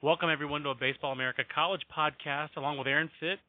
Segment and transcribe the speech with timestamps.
[0.00, 3.40] Welcome, everyone, to a Baseball America College podcast along with Aaron Fitt.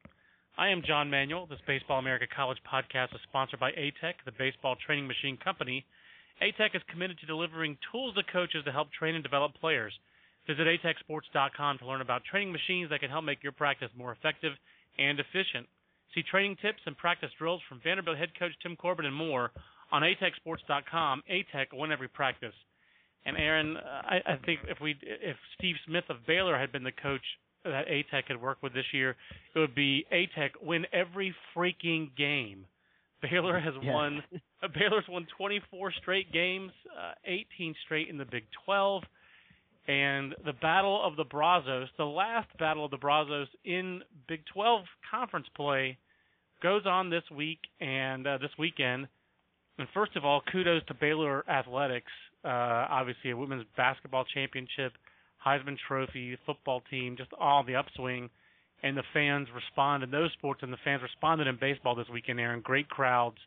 [0.57, 1.45] I am John Manuel.
[1.45, 5.85] This Baseball America College podcast is sponsored by ATEC, the baseball training machine company.
[6.41, 9.93] ATEC is committed to delivering tools to coaches to help train and develop players.
[10.47, 14.53] Visit atecsports.com to learn about training machines that can help make your practice more effective
[14.97, 15.67] and efficient.
[16.15, 19.51] See training tips and practice drills from Vanderbilt head coach Tim Corbin and more
[19.91, 21.21] on atecsports.com.
[21.29, 22.55] ATEC win every practice.
[23.25, 26.91] And Aaron, I, I think if we if Steve Smith of Baylor had been the
[26.91, 27.21] coach
[27.65, 29.15] that ATEC had worked with this year,
[29.53, 32.65] it would be ATEC win every freaking game.
[33.21, 33.93] Baylor has Yeah.
[33.93, 34.23] won.
[34.73, 39.03] Baylor's won 24 straight games, uh, 18 straight in the Big 12,
[39.87, 44.85] and the Battle of the Brazos, the last Battle of the Brazos in Big 12
[45.11, 45.97] conference play,
[46.61, 49.07] goes on this week and uh, this weekend.
[49.77, 52.11] And first of all, kudos to Baylor athletics.
[52.43, 54.93] Uh, obviously, a women's basketball championship,
[55.45, 58.29] Heisman Trophy, football team, just all the upswing.
[58.81, 62.39] And the fans respond in those sports, and the fans responded in baseball this weekend,
[62.39, 62.61] Aaron.
[62.61, 63.37] Great crowds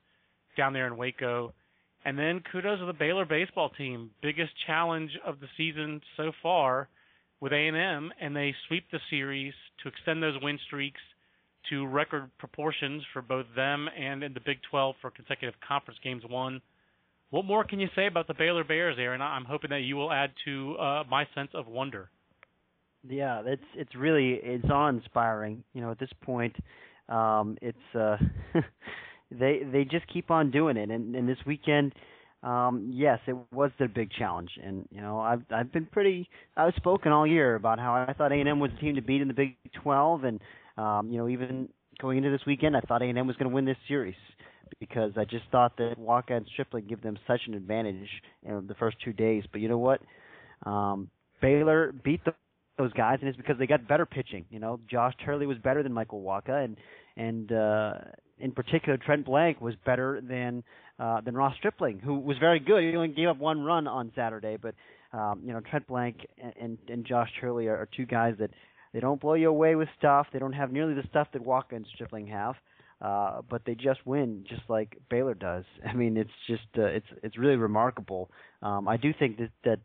[0.57, 1.55] down there in Waco.
[2.05, 4.11] And then kudos to the Baylor baseball team.
[4.23, 6.89] Biggest challenge of the season so far
[7.41, 11.01] with A&M, and they sweep the series to extend those win streaks
[11.71, 16.23] to record proportions for both them and in the Big 12 for consecutive conference games
[16.29, 16.61] won.
[17.33, 19.23] What more can you say about the Baylor Bears, Aaron?
[19.23, 22.11] I'm hoping that you will add to uh, my sense of wonder.
[23.09, 25.65] Yeah, it's it's really it's awe inspiring.
[25.73, 26.55] You know, at this point,
[27.09, 28.19] um, it's uh,
[29.31, 30.91] they they just keep on doing it.
[30.91, 31.95] And, and this weekend,
[32.43, 34.51] um, yes, it was their big challenge.
[34.63, 38.61] And you know, I've I've been pretty outspoken all year about how I thought A&M
[38.61, 40.41] was the team to beat in the Big 12, and
[40.77, 43.65] um, you know, even going into this weekend, I thought A&M was going to win
[43.65, 44.17] this series
[44.81, 48.09] because I just thought that Wacha and Stripling give them such an advantage
[48.43, 49.45] in the first two days.
[49.51, 50.01] But you know what?
[50.65, 52.35] Um, Baylor beat the
[52.79, 54.45] those guys, and it's because they got better pitching.
[54.51, 56.77] You know, Josh Turley was better than Michael Wacha, and
[57.17, 57.95] and uh,
[58.39, 60.65] in particular, Trent Blank was better than
[60.99, 62.83] uh, than Ross Stripling, who was very good.
[62.83, 64.75] He only gave up one run on Saturday, but
[65.13, 68.51] um, you know, Trent Blank and and, and Josh Turley are, are two guys that
[68.93, 70.27] they don't blow you away with stuff.
[70.33, 72.55] They don't have nearly the stuff that Wacha and Stripling have.
[73.03, 75.65] Uh, but they just win, just like Baylor does.
[75.89, 78.31] I mean, it's just uh, it's it's really remarkable.
[78.63, 79.79] Um, I do think that that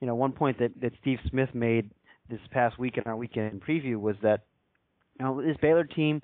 [0.00, 1.90] you know one point that that Steve Smith made
[2.30, 4.44] this past week in our weekend preview was that
[5.18, 6.22] you know this Baylor team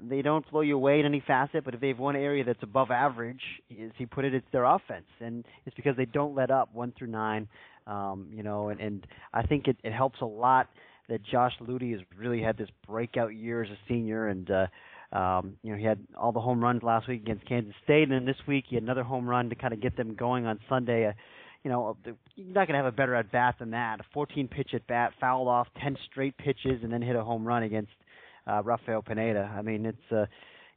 [0.00, 2.62] they don't blow you away in any facet, but if they have one area that's
[2.62, 6.50] above average, as he put it, it's their offense, and it's because they don't let
[6.50, 7.48] up one through nine.
[7.86, 10.68] Um, you know, and, and I think it, it helps a lot
[11.08, 14.66] that Josh Ludy has really had this breakout year as a senior, and uh,
[15.12, 18.12] um, you know he had all the home runs last week against Kansas State, and
[18.12, 20.58] then this week he had another home run to kind of get them going on
[20.68, 21.06] Sunday.
[21.06, 21.12] Uh,
[21.64, 21.96] you know,
[22.36, 24.00] you're not going to have a better at bat than that.
[24.00, 27.44] A 14 pitch at bat, fouled off 10 straight pitches, and then hit a home
[27.44, 27.92] run against
[28.46, 29.52] uh, Rafael Pineda.
[29.54, 30.24] I mean, it's uh,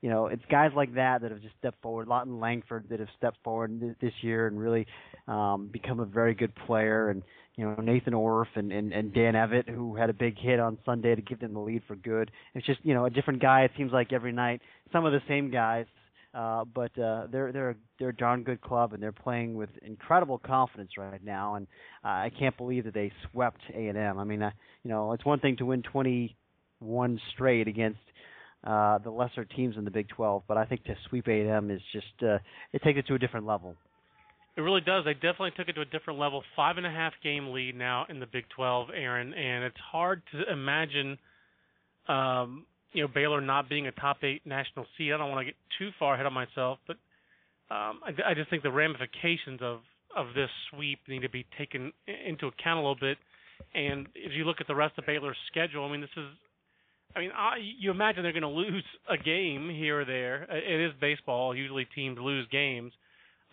[0.04, 2.10] you know, it's guys like that that have just stepped forward.
[2.10, 4.86] Lawton Langford that have stepped forward th- this year and really
[5.30, 7.10] um, become a very good player.
[7.10, 7.24] And
[7.56, 10.78] you know, Nathan Orf and, and and Dan Evett who had a big hit on
[10.86, 12.32] Sunday to give them the lead for good.
[12.54, 13.62] It's just you know a different guy.
[13.62, 14.62] It seems like every night.
[14.92, 15.86] Some of the same guys.
[16.34, 20.40] Uh, but uh, they're they're they're a darn good club and they're playing with incredible
[20.40, 21.68] confidence right now and
[22.04, 24.18] uh, I can't believe that they swept A and M.
[24.18, 24.50] I mean, uh,
[24.84, 28.00] you know, it's one thing to win 21 straight against
[28.64, 31.50] uh, the lesser teams in the Big 12, but I think to sweep A and
[31.50, 32.40] M is just uh,
[32.72, 33.76] it takes it to a different level.
[34.56, 35.06] It really does.
[35.06, 36.44] They definitely took it to a different level.
[36.56, 40.22] Five and a half game lead now in the Big 12, Aaron, and it's hard
[40.32, 41.18] to imagine,
[42.08, 45.12] um, you know, Baylor not being a top eight national seed.
[45.12, 46.98] I don't want to get too far ahead of myself, but
[47.72, 49.80] um, I, I just think the ramifications of
[50.16, 53.18] of this sweep need to be taken into account a little bit.
[53.74, 56.28] And if you look at the rest of Baylor's schedule, I mean, this is
[57.16, 60.44] I mean, I, you imagine they're going to lose a game here or there.
[60.50, 61.56] It is baseball.
[61.56, 62.92] Usually teams lose games.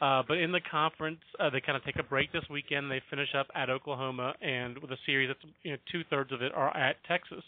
[0.00, 2.90] Uh, but in the conference, uh, they kind of take a break this weekend.
[2.90, 6.40] They finish up at Oklahoma, and with a series that's you know two thirds of
[6.40, 7.44] it are at Texas.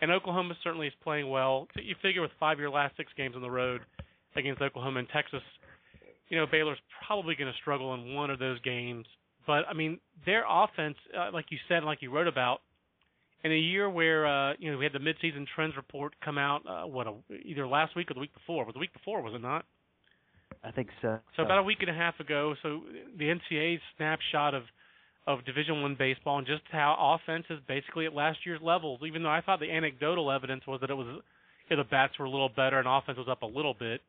[0.00, 1.66] And Oklahoma certainly is playing well.
[1.74, 3.80] You figure with five of your last six games on the road
[4.36, 5.40] against Oklahoma and Texas,
[6.28, 9.06] you know Baylor's probably going to struggle in one of those games.
[9.46, 12.60] But I mean, their offense, uh, like you said, like you wrote about,
[13.44, 16.60] in a year where uh, you know we had the midseason trends report come out,
[16.68, 17.14] uh, what a,
[17.46, 18.66] either last week or the week before?
[18.66, 19.22] Was the week before?
[19.22, 19.64] Was it not?
[20.64, 21.18] I think so.
[21.36, 22.80] So about a week and a half ago, so
[23.16, 24.64] the NCAA's snapshot of
[25.26, 29.00] of Division One baseball and just how offense is basically at last year's levels.
[29.06, 31.06] Even though I thought the anecdotal evidence was that it was
[31.68, 34.00] you know, the bats were a little better and offense was up a little bit.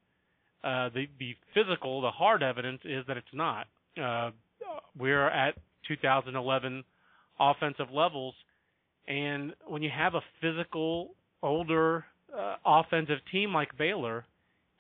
[0.64, 3.68] Uh, the the physical, the hard evidence is that it's not.
[4.02, 4.32] Uh,
[4.98, 5.56] we're at
[5.88, 6.84] 2011
[7.40, 8.34] offensive levels,
[9.08, 11.12] And when you have a physical,
[11.42, 12.06] older
[12.38, 14.26] uh, offensive team like Baylor,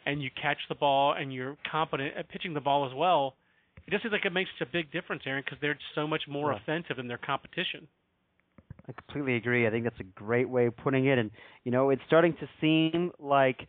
[0.05, 3.35] and you catch the ball and you're competent at pitching the ball as well,
[3.87, 6.23] it just seems like it makes such a big difference, Aaron, because they're so much
[6.27, 6.59] more yeah.
[6.59, 7.87] offensive than their competition.
[8.87, 9.67] I completely agree.
[9.67, 11.29] I think that's a great way of putting it, and
[11.63, 13.67] you know, it's starting to seem like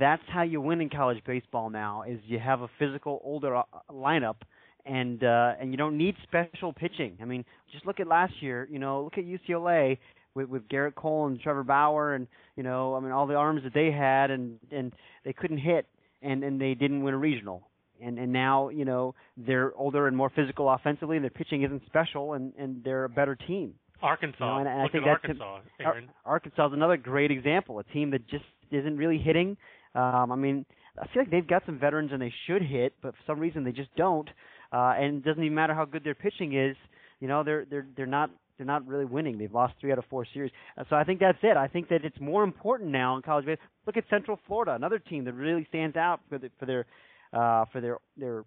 [0.00, 2.02] that's how you win in college baseball now.
[2.02, 4.36] Is you have a physical, older uh, lineup,
[4.84, 7.16] and uh, and you don't need special pitching.
[7.22, 8.66] I mean, just look at last year.
[8.70, 9.98] You know, look at UCLA
[10.38, 12.26] with with Gerrit Cole and Trevor Bauer, and
[12.56, 14.92] you know, I mean, all the arms that they had, and and
[15.24, 15.86] they couldn't hit,
[16.22, 17.68] and and they didn't win a regional.
[18.00, 21.82] And and now you know they're older and more physical offensively, and their pitching isn't
[21.86, 23.74] special, and and they're a better team.
[24.00, 24.38] Arkansas.
[24.38, 25.60] You know, and, and I think that's Arkansas.
[25.80, 26.08] Aaron.
[26.24, 27.80] Arkansas is another great example.
[27.80, 29.56] A team that just isn't really hitting.
[29.94, 30.64] Um, I mean,
[31.00, 33.64] I feel like they've got some veterans and they should hit, but for some reason
[33.64, 34.28] they just don't.
[34.72, 36.76] Uh, and it doesn't even matter how good their pitching is.
[37.20, 39.38] You know, they're they're they're not they're not really winning.
[39.38, 40.50] They've lost three out of four series.
[40.90, 41.56] So I think that's it.
[41.56, 43.66] I think that it's more important now in college baseball.
[43.86, 46.86] Look at Central Florida, another team that really stands out for the, for their
[47.32, 48.44] uh, for their their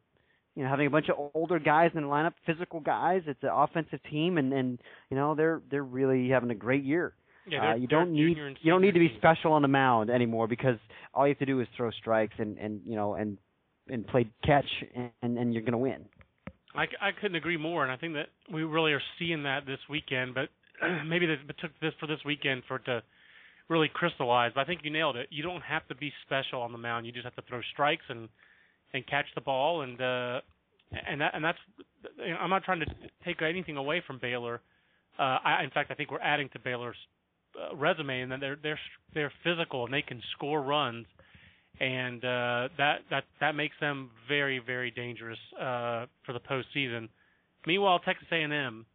[0.56, 3.22] you know having a bunch of older guys in the lineup, physical guys.
[3.25, 4.80] It's an offensive team, and and
[5.10, 7.13] you know they're they're really having a great year.
[7.48, 10.48] Yeah, uh, you don't need you don't need to be special on the mound anymore
[10.48, 10.78] because
[11.13, 13.38] all you have to do is throw strikes and and you know and
[13.90, 14.68] and play catch
[15.22, 16.06] and and you're going to win.
[16.75, 19.79] I, I couldn't agree more, and I think that we really are seeing that this
[19.89, 20.33] weekend.
[20.33, 20.50] But
[21.06, 23.03] maybe it took this for this weekend for it to
[23.69, 24.51] really crystallize.
[24.56, 25.27] But I think you nailed it.
[25.31, 27.06] You don't have to be special on the mound.
[27.06, 28.29] You just have to throw strikes and
[28.94, 30.41] and catch the ball, and uh,
[31.07, 31.59] and that and that's.
[32.18, 32.85] You know, I'm not trying to
[33.25, 34.62] take anything away from Baylor.
[35.19, 36.97] Uh, I, in fact, I think we're adding to Baylor's
[37.56, 38.79] uh, resume, and that they're they're
[39.13, 41.06] they're physical and they can score runs,
[41.81, 47.10] and uh, that that that makes them very very dangerous uh, for the postseason.
[47.66, 48.86] Meanwhile, Texas A&M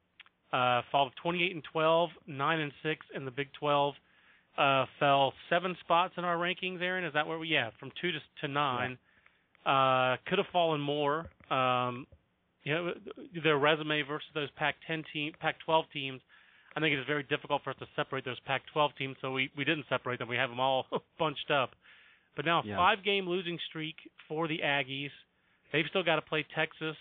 [0.53, 3.95] uh, fall 28 and 12, 9 and 6 in the Big 12.
[4.59, 6.81] Uh, fell seven spots in our rankings.
[6.81, 7.49] Aaron, is that where we?
[7.49, 8.97] Yeah, from two to to nine.
[9.67, 10.13] Yeah.
[10.13, 11.27] Uh, could have fallen more.
[11.51, 12.07] Um,
[12.63, 12.93] you know,
[13.45, 16.21] their resume versus those Pac-10 team, Pac-12 teams
[16.77, 19.51] I think it is very difficult for us to separate those Pac-12 teams, so we
[19.57, 20.29] we didn't separate them.
[20.29, 20.87] We have them all
[21.19, 21.71] bunched up.
[22.37, 22.77] But now yeah.
[22.77, 23.97] five-game losing streak
[24.29, 25.11] for the Aggies.
[25.73, 26.97] They've still got to play Texas,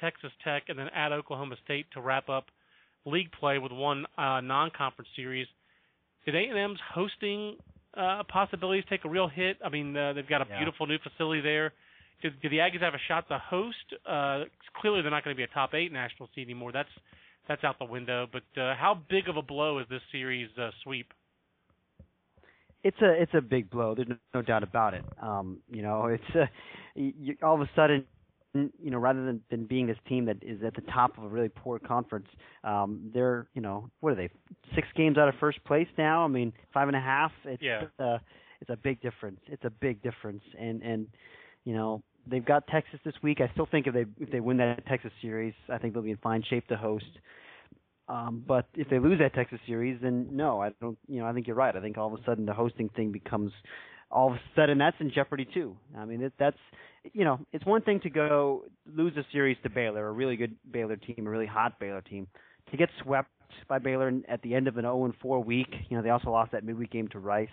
[0.00, 2.46] Texas Tech, and then at Oklahoma State to wrap up
[3.04, 5.46] league play with one uh, non-conference series.
[6.24, 7.56] Did A&M's hosting
[7.96, 9.58] uh, possibilities take a real hit?
[9.64, 10.58] I mean, uh, they've got a yeah.
[10.58, 11.72] beautiful new facility there.
[12.22, 13.76] Do, do the Aggies have a shot to host?
[14.08, 14.44] Uh,
[14.80, 16.72] clearly, they're not going to be a top eight national seed anymore.
[16.72, 16.88] That's
[17.48, 18.26] that's out the window.
[18.30, 21.12] But uh, how big of a blow is this series uh, sweep?
[22.84, 23.94] It's a it's a big blow.
[23.94, 25.04] There's no, no doubt about it.
[25.20, 26.46] Um, you know, it's uh,
[26.94, 28.04] you, all of a sudden,
[28.54, 31.28] you know, rather than, than being this team that is at the top of a
[31.28, 32.28] really poor conference,
[32.64, 34.30] um, they're you know what are they
[34.74, 36.24] six games out of first place now?
[36.24, 37.32] I mean, five and a half.
[37.44, 37.84] It's, yeah.
[37.98, 38.18] Uh,
[38.60, 39.40] it's a big difference.
[39.48, 41.06] It's a big difference, and and
[41.64, 43.40] you know they've got Texas this week.
[43.40, 46.10] I still think if they if they win that Texas series, I think they'll be
[46.10, 47.04] in fine shape to host.
[48.08, 50.98] Um, but if they lose that Texas series, then no, I don't.
[51.08, 51.74] You know, I think you're right.
[51.74, 53.52] I think all of a sudden the hosting thing becomes
[54.10, 55.76] all of a sudden that's in jeopardy too.
[55.96, 56.56] I mean, it, that's
[57.12, 60.56] you know, it's one thing to go lose a series to Baylor, a really good
[60.70, 62.26] Baylor team, a really hot Baylor team,
[62.70, 63.30] to get swept
[63.68, 65.72] by Baylor at the end of an 0 4 week.
[65.88, 67.48] You know, they also lost that midweek game to Rice.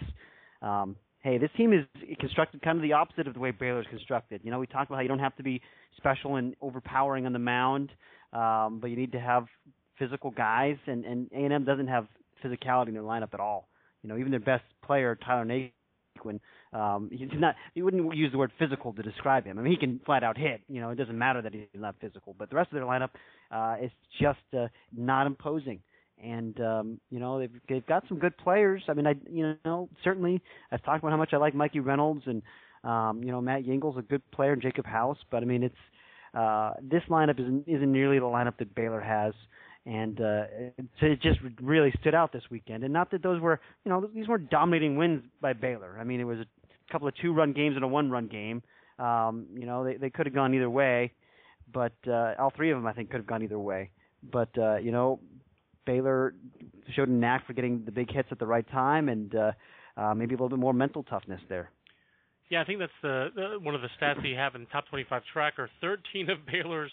[0.62, 1.86] Um, hey, this team is
[2.20, 4.42] constructed kind of the opposite of the way Baylor's constructed.
[4.44, 5.62] You know, we talked about how you don't have to be
[5.98, 7.92] special and overpowering on the mound,
[8.32, 9.46] um, but you need to have
[9.98, 12.08] physical guys, and and A&M doesn't have
[12.44, 13.68] physicality in their lineup at all.
[14.02, 16.40] You know, even their best player, Tyler Naquin,
[16.74, 17.56] um, he's not.
[17.74, 19.58] You wouldn't use the word physical to describe him.
[19.60, 20.62] I mean, he can flat out hit.
[20.68, 22.36] You know, it doesn't matter that he's not physical.
[22.38, 23.10] But the rest of their lineup
[23.52, 25.80] uh, is just uh, not imposing
[26.24, 28.82] and um, you know they've they've got some good players.
[28.88, 32.24] I mean, I you know certainly I've talked about how much I like Mikey Reynolds
[32.26, 32.42] and
[32.84, 35.76] um, you know Matt Juengel's a good player and Jacob House, but I mean it's
[36.34, 39.34] uh, this lineup isn't isn't nearly the lineup that Baylor has.
[39.86, 40.44] And uh,
[41.02, 42.84] it just really stood out this weekend.
[42.84, 45.98] And not that those were, you know, these weren't dominating wins by Baylor.
[46.00, 46.46] I mean, it was a
[46.92, 48.64] couple of two-run games and a one-run game.
[48.98, 51.12] Um, you know, they they could have gone either way,
[51.74, 53.90] but uh, all three of them I think could have gone either way.
[54.32, 55.20] But uh, you know,
[55.86, 56.34] Baylor
[56.96, 59.52] showed a knack for getting the big hits at the right time, and uh,
[59.98, 61.72] uh, maybe a little bit more mental toughness there.
[62.50, 65.24] Yeah, I think that's the, the one of the stats you have in top 25
[65.32, 65.70] tracker.
[65.82, 66.92] 13 of Baylor's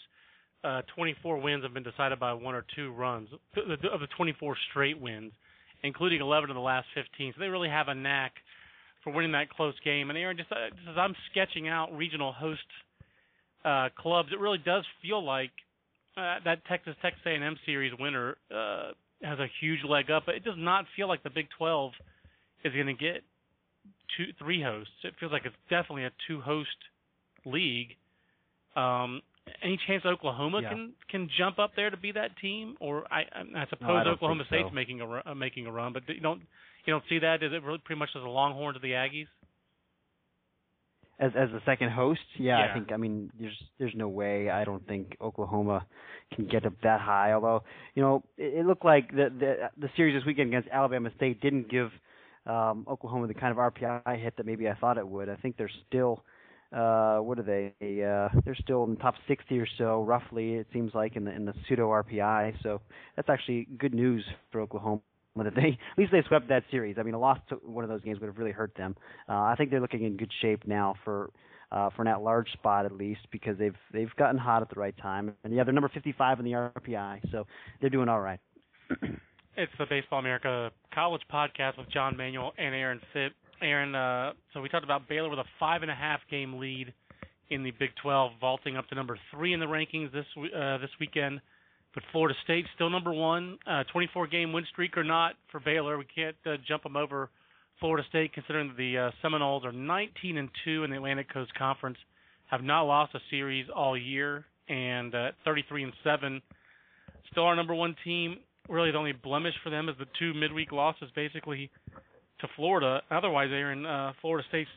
[0.63, 5.01] uh, 24 wins have been decided by one or two runs of the 24 straight
[5.01, 5.33] wins,
[5.83, 7.35] including 11 of the last 15.
[7.35, 8.33] So they really have a knack
[9.03, 10.11] for winning that close game.
[10.11, 12.61] And Aaron, just, uh, just as I'm sketching out regional host
[13.65, 15.51] uh, clubs, it really does feel like
[16.17, 18.91] uh, that Texas Texas A&M series winner uh,
[19.23, 21.93] has a huge leg up, but it does not feel like the Big 12
[22.65, 23.23] is going to get
[24.17, 24.93] two, three hosts.
[25.05, 26.69] It feels like it's definitely a two-host
[27.47, 27.97] league.
[28.77, 29.23] Um,
[29.63, 30.69] any chance Oklahoma Yeah.
[30.71, 33.23] can can jump up there to be that team, or I
[33.57, 34.75] I suppose No, I Oklahoma State's so.
[34.75, 36.41] making a uh, making a run, but you don't
[36.87, 37.43] you don't see that?
[37.43, 39.27] Is it really pretty much as a Longhorn to the Aggies?
[41.19, 42.71] As as the second host, yeah, Yeah.
[42.71, 42.93] I think.
[42.93, 44.49] I mean, there's there's no way.
[44.49, 45.87] I don't think Oklahoma
[46.35, 47.33] can get up that high.
[47.33, 47.63] Although,
[47.95, 51.43] you know, it, it looked like the the the series this weekend against Alabama State
[51.43, 51.91] didn't give
[52.47, 55.29] um, Oklahoma the kind of RPI hit that maybe I thought it would.
[55.29, 56.25] I think they're still.
[56.73, 57.73] Uh, what are they?
[57.81, 60.55] Uh, they're still in the top 60 or so, roughly.
[60.55, 62.63] It seems like in the in the pseudo RPI.
[62.63, 62.81] So
[63.17, 65.01] that's actually good news for Oklahoma
[65.37, 66.97] that they at least they swept that series.
[66.99, 68.95] I mean, a loss to one of those games would have really hurt them.
[69.29, 71.31] Uh, I think they're looking in good shape now for
[71.73, 74.97] uh, for an at-large spot at least because they've they've gotten hot at the right
[74.97, 75.35] time.
[75.43, 77.47] And yeah, they're number 55 in the RPI, so
[77.81, 78.41] they're doing all right.
[79.57, 83.33] It's the Baseball America College Podcast with John Manuel and Aaron Fitt.
[83.63, 86.93] Aaron, uh, so we talked about Baylor with a five and a half game lead
[87.51, 90.91] in the Big 12, vaulting up to number three in the rankings this uh, this
[90.99, 91.41] weekend.
[91.93, 95.99] But Florida State still number one, uh, 24 game win streak or not for Baylor.
[95.99, 97.31] We can't uh, jump them over
[97.81, 101.99] Florida State, considering the uh, Seminoles are 19 and two in the Atlantic Coast Conference,
[102.47, 106.43] have not lost a series all year, and uh, 33 and seven.
[107.33, 108.37] Still our number one team.
[108.69, 111.71] Really, the only blemish for them is the two midweek losses, basically
[112.41, 113.03] to Florida.
[113.11, 114.71] Otherwise, Aaron, uh, Florida State's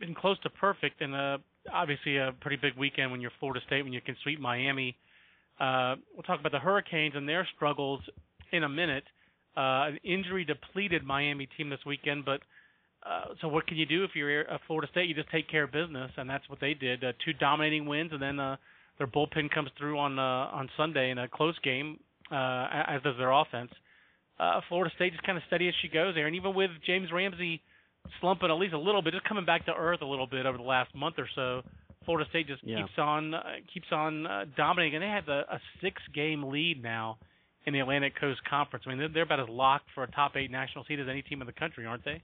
[0.00, 1.38] been close to perfect, and uh,
[1.72, 4.96] obviously a pretty big weekend when you're Florida State when you can sweep Miami.
[5.60, 8.00] Uh, we'll talk about the Hurricanes and their struggles
[8.52, 9.04] in a minute.
[9.56, 12.40] Uh, an injury depleted Miami team this weekend, but
[13.04, 15.08] uh, so what can you do if you're a Florida State?
[15.08, 17.04] You just take care of business, and that's what they did.
[17.04, 18.56] Uh, two dominating wins, and then uh,
[18.98, 22.00] their bullpen comes through on uh, on Sunday in a close game,
[22.32, 23.70] uh, as does their offense.
[24.38, 27.10] Uh, Florida State just kind of steady as she goes there, and even with James
[27.12, 27.62] Ramsey
[28.20, 30.58] slumping at least a little bit, just coming back to earth a little bit over
[30.58, 31.62] the last month or so,
[32.04, 32.78] Florida State just Yeah.
[32.82, 37.18] keeps on uh, keeps on uh, dominating, and they have a, a six-game lead now
[37.66, 38.84] in the Atlantic Coast Conference.
[38.86, 41.22] I mean, they're, they're about as locked for a top eight national seed as any
[41.22, 42.22] team in the country, aren't they?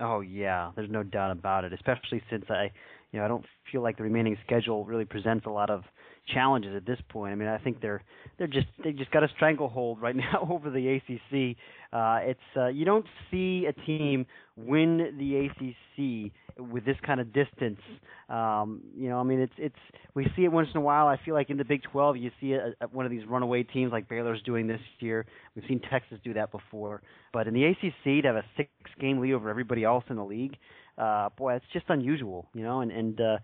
[0.00, 1.72] Oh yeah, there's no doubt about it.
[1.72, 2.70] Especially since I,
[3.12, 5.84] you know, I don't feel like the remaining schedule really presents a lot of
[6.32, 7.32] challenges at this point.
[7.32, 8.02] I mean, I think they're
[8.38, 11.56] they're just they just got a stranglehold right now over the ACC.
[11.92, 14.26] Uh, it's uh, you don't see a team
[14.56, 17.80] win the ACC with this kind of distance.
[18.28, 19.78] Um, you know, I mean, it's it's
[20.14, 21.06] we see it once in a while.
[21.06, 23.62] I feel like in the Big 12, you see a, a, one of these runaway
[23.62, 25.26] teams like Baylor's doing this year.
[25.54, 27.02] We've seen Texas do that before,
[27.32, 30.56] but in the ACC, to have a six-game lead over everybody else in the league,
[30.98, 32.46] uh, boy, it's just unusual.
[32.54, 33.38] You know, and and uh,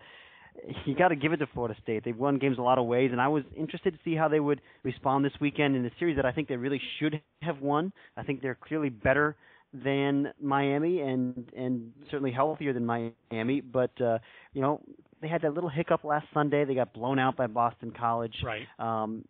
[0.85, 2.03] you got to give it to Florida State.
[2.03, 4.39] They've won games a lot of ways, and I was interested to see how they
[4.39, 7.91] would respond this weekend in a series that I think they really should have won.
[8.17, 9.35] I think they're clearly better
[9.73, 14.19] than Miami and and certainly healthier than Miami, but uh,
[14.53, 14.81] you know
[15.21, 16.65] they had that little hiccup last Sunday.
[16.65, 18.35] They got blown out by Boston College.
[18.43, 18.67] Right.
[18.79, 19.23] Um,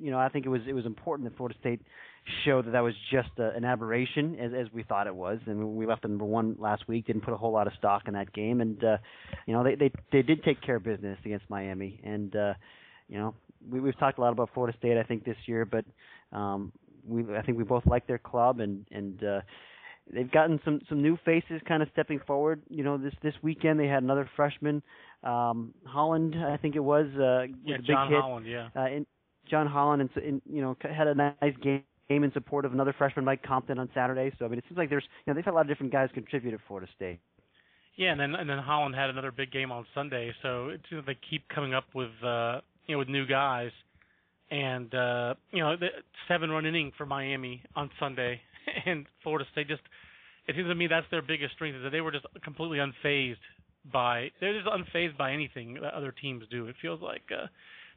[0.00, 1.80] you know, I think it was it was important that Florida State
[2.44, 5.38] show that that was just a, an aberration, as as we thought it was.
[5.46, 7.06] And we left them number one last week.
[7.06, 8.98] Didn't put a whole lot of stock in that game, and uh,
[9.46, 12.00] you know they they they did take care of business against Miami.
[12.04, 12.54] And uh,
[13.08, 13.34] you know
[13.70, 15.84] we we've talked a lot about Florida State, I think this year, but
[16.36, 16.72] um,
[17.06, 19.22] we I think we both like their club and and.
[19.22, 19.40] Uh,
[20.10, 22.62] They've gotten some some new faces kind of stepping forward.
[22.70, 24.82] You know, this this weekend they had another freshman,
[25.22, 28.46] um, Holland, I think it was, uh, with Yeah, a big John hit Holland.
[28.46, 28.68] Yeah.
[28.74, 29.06] uh, in
[29.50, 33.24] John Holland, and, and you know had a nice game in support of another freshman,
[33.24, 34.32] Mike Compton, on Saturday.
[34.38, 35.92] So I mean, it seems like there's you know they've had a lot of different
[35.92, 37.20] guys contribute at Florida State.
[37.96, 41.04] Yeah, and then and then Holland had another big game on Sunday, so it seems
[41.06, 43.70] like they keep coming up with uh you know with new guys,
[44.50, 45.88] and uh you know the
[46.28, 48.40] seven run inning for Miami on Sunday,
[48.86, 49.82] and Florida State just
[50.46, 53.42] it seems to me that's their biggest strength is that they were just completely unfazed
[53.92, 56.68] by they're just unfazed by anything that other teams do.
[56.68, 57.48] It feels like uh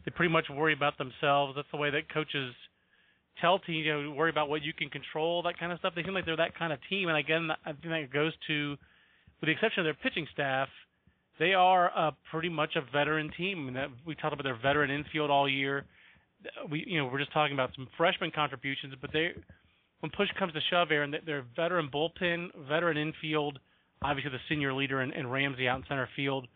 [0.03, 1.53] they pretty much worry about themselves.
[1.55, 2.55] That's the way that coaches
[3.39, 5.93] tell teams, you know, worry about what you can control, that kind of stuff.
[5.95, 8.77] They seem like they're that kind of team, and again, I think that goes to
[9.41, 10.69] with the exception of their pitching staff,
[11.39, 13.65] they are uh, pretty much a veteran team.
[13.65, 15.85] Mean, that we talked about their veteran infield all year.
[16.69, 19.31] We, you know, we're just talking about some freshman contributions, but they,
[19.99, 23.59] when push comes to shove, Aaron, they're veteran bullpen, veteran infield,
[24.03, 26.47] obviously the senior leader and, and Ramsey out in center field.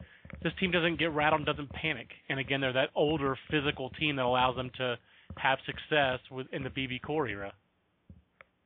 [0.44, 4.16] This team doesn't get rattled, and doesn't panic, and again, they're that older physical team
[4.16, 4.98] that allows them to
[5.38, 7.54] have success with in the BBCOR era.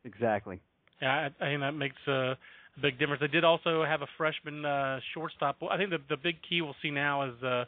[0.05, 0.61] Exactly.
[1.01, 2.37] Yeah, I, I think that makes a, a
[2.81, 3.21] big difference.
[3.21, 5.57] They did also have a freshman uh, shortstop.
[5.69, 7.65] I think the the big key we'll see now is uh,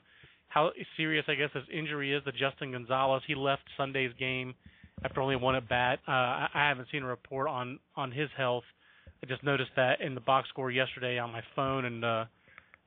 [0.48, 2.24] how serious I guess his injury is.
[2.26, 4.54] The Justin Gonzalez he left Sunday's game
[5.04, 6.00] after only one at bat.
[6.08, 8.64] Uh, I, I haven't seen a report on on his health.
[9.24, 12.26] I just noticed that in the box score yesterday on my phone, and uh,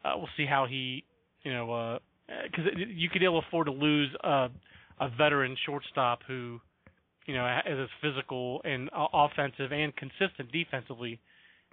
[0.04, 1.04] uh, we'll see how he,
[1.44, 4.48] you know, because uh, you could ill afford to lose a,
[5.00, 6.60] a veteran shortstop who,
[7.26, 11.20] you know, is as physical and uh, offensive and consistent defensively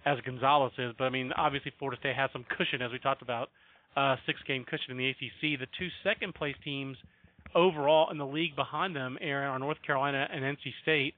[0.06, 0.94] as Gonzalez is.
[0.98, 3.50] But I mean, obviously Florida State has some cushion, as we talked about,
[3.96, 5.60] uh, six-game cushion in the ACC.
[5.60, 6.98] The two second-place teams
[7.54, 11.14] overall in the league behind them, Aaron, are North Carolina and NC State.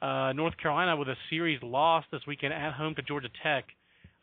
[0.00, 3.64] Uh, North Carolina with a series loss this weekend at home to Georgia Tech.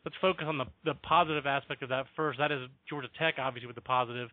[0.04, 2.38] Let's focus on the the positive aspect of that first.
[2.38, 4.30] That is Georgia Tech, obviously, with the positive.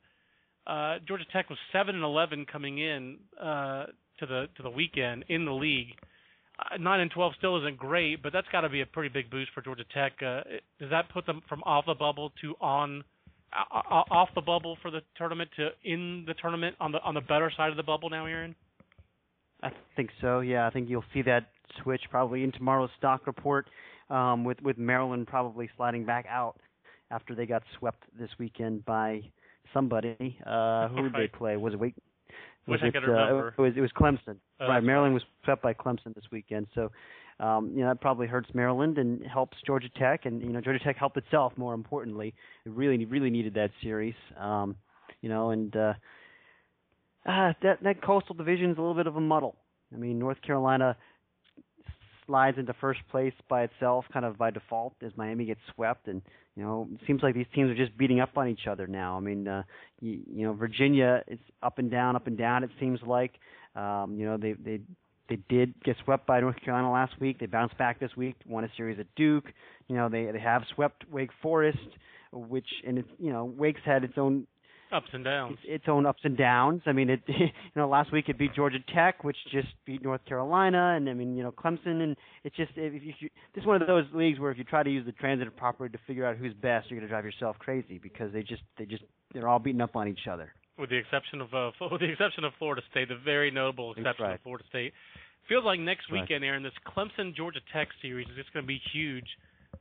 [0.65, 3.85] Uh, Georgia Tech was seven and eleven coming in uh,
[4.19, 5.89] to the to the weekend in the league.
[6.59, 9.29] Uh, nine and twelve still isn't great, but that's got to be a pretty big
[9.29, 10.13] boost for Georgia Tech.
[10.21, 10.41] Uh,
[10.79, 13.03] does that put them from off the bubble to on
[13.51, 17.21] uh, off the bubble for the tournament to in the tournament on the on the
[17.21, 18.55] better side of the bubble now, Aaron?
[19.61, 20.41] I think so.
[20.41, 21.47] Yeah, I think you'll see that
[21.81, 23.67] switch probably in tomorrow's stock report,
[24.09, 26.55] um, with with Maryland probably sliding back out
[27.11, 29.21] after they got swept this weekend by
[29.73, 30.37] somebody.
[30.45, 31.31] Uh, who did right.
[31.31, 31.57] they play?
[31.57, 31.95] Was it Wake?
[32.67, 33.53] Was Wish it, I could remember.
[33.57, 34.37] Uh, it was it was Clemson.
[34.59, 36.67] Oh, right, Maryland was swept by Clemson this weekend.
[36.73, 36.91] So,
[37.39, 40.83] um, you know that probably hurts Maryland and helps Georgia Tech, and you know Georgia
[40.83, 41.53] Tech helped itself.
[41.57, 42.33] More importantly,
[42.65, 44.15] it really really needed that series.
[44.39, 44.75] Um,
[45.21, 45.93] you know, and uh,
[47.25, 49.55] uh, that that coastal division is a little bit of a muddle.
[49.93, 50.97] I mean, North Carolina
[52.25, 56.21] slides into first place by itself, kind of by default, as Miami gets swept, and
[56.55, 59.17] you know, it seems like these teams are just beating up on each other now.
[59.17, 59.63] I mean, uh,
[60.01, 62.63] you, you know, Virginia is up and down, up and down.
[62.63, 63.31] It seems like,
[63.75, 64.79] um, you know, they they
[65.29, 67.39] they did get swept by North Carolina last week.
[67.39, 69.45] They bounced back this week, won a series at Duke.
[69.87, 71.79] You know, they they have swept Wake Forest,
[72.31, 74.45] which and it's you know Wake's had its own
[74.93, 75.57] Ups and downs.
[75.63, 76.81] its, its own ups and downs.
[76.85, 80.23] I mean, it you know last week it beat Georgia Tech, which just beat North
[80.25, 83.65] Carolina, and I mean you know Clemson, and it's just if you, you this is
[83.67, 86.25] one of those leagues where if you try to use the transitive property to figure
[86.25, 89.47] out who's best, you're going to drive yourself crazy because they just they just they're
[89.47, 90.53] all beating up on each other.
[90.77, 94.25] with the exception of uh, with the exception of Florida State, the very notable exception
[94.25, 94.35] right.
[94.35, 94.93] of Florida State.
[95.49, 96.21] Feels like next Right.
[96.21, 99.25] weekend, Aaron, this Clemson Georgia Tech series is just going to be huge.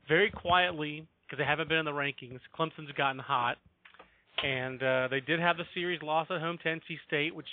[0.09, 3.57] Very quietly, because they haven't been in the rankings, Clemson's gotten hot,
[4.43, 7.47] and uh, they did have the series loss at home to NC State, which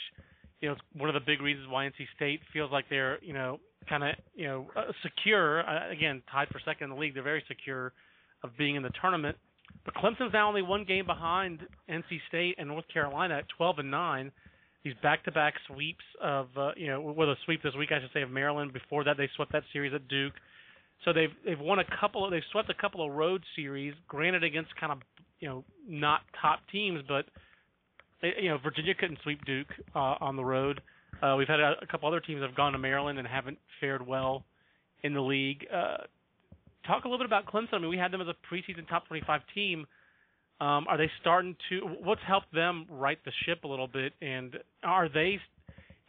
[0.61, 3.33] you know is one of the big reasons why NC State feels like they're you
[3.33, 5.61] know kind of you know uh, secure.
[5.69, 7.93] Uh, again, tied for second in the league, they're very secure
[8.43, 9.37] of being in the tournament.
[9.85, 13.91] But Clemson's now only one game behind NC State and North Carolina at 12 and
[13.91, 14.33] 9.
[14.83, 18.23] These back-to-back sweeps of, uh, you know, with a sweep this week, I should say,
[18.23, 18.73] of Maryland.
[18.73, 20.33] Before that, they swept that series at Duke.
[21.05, 22.25] So they've they've won a couple.
[22.25, 24.99] Of, they've swept a couple of road series, granted against kind of,
[25.41, 27.25] you know, not top teams, but
[28.23, 30.81] they, you know, Virginia couldn't sweep Duke uh, on the road.
[31.23, 33.59] Uh, we've had a, a couple other teams that have gone to Maryland and haven't
[33.81, 34.45] fared well
[35.03, 35.67] in the league.
[35.73, 35.99] Uh,
[36.87, 37.75] talk a little bit about Clemson.
[37.75, 39.87] I mean, we had them as a preseason top 25 team.
[40.61, 41.81] Um, are they starting to?
[42.03, 44.13] What's helped them right the ship a little bit?
[44.21, 45.39] And are they?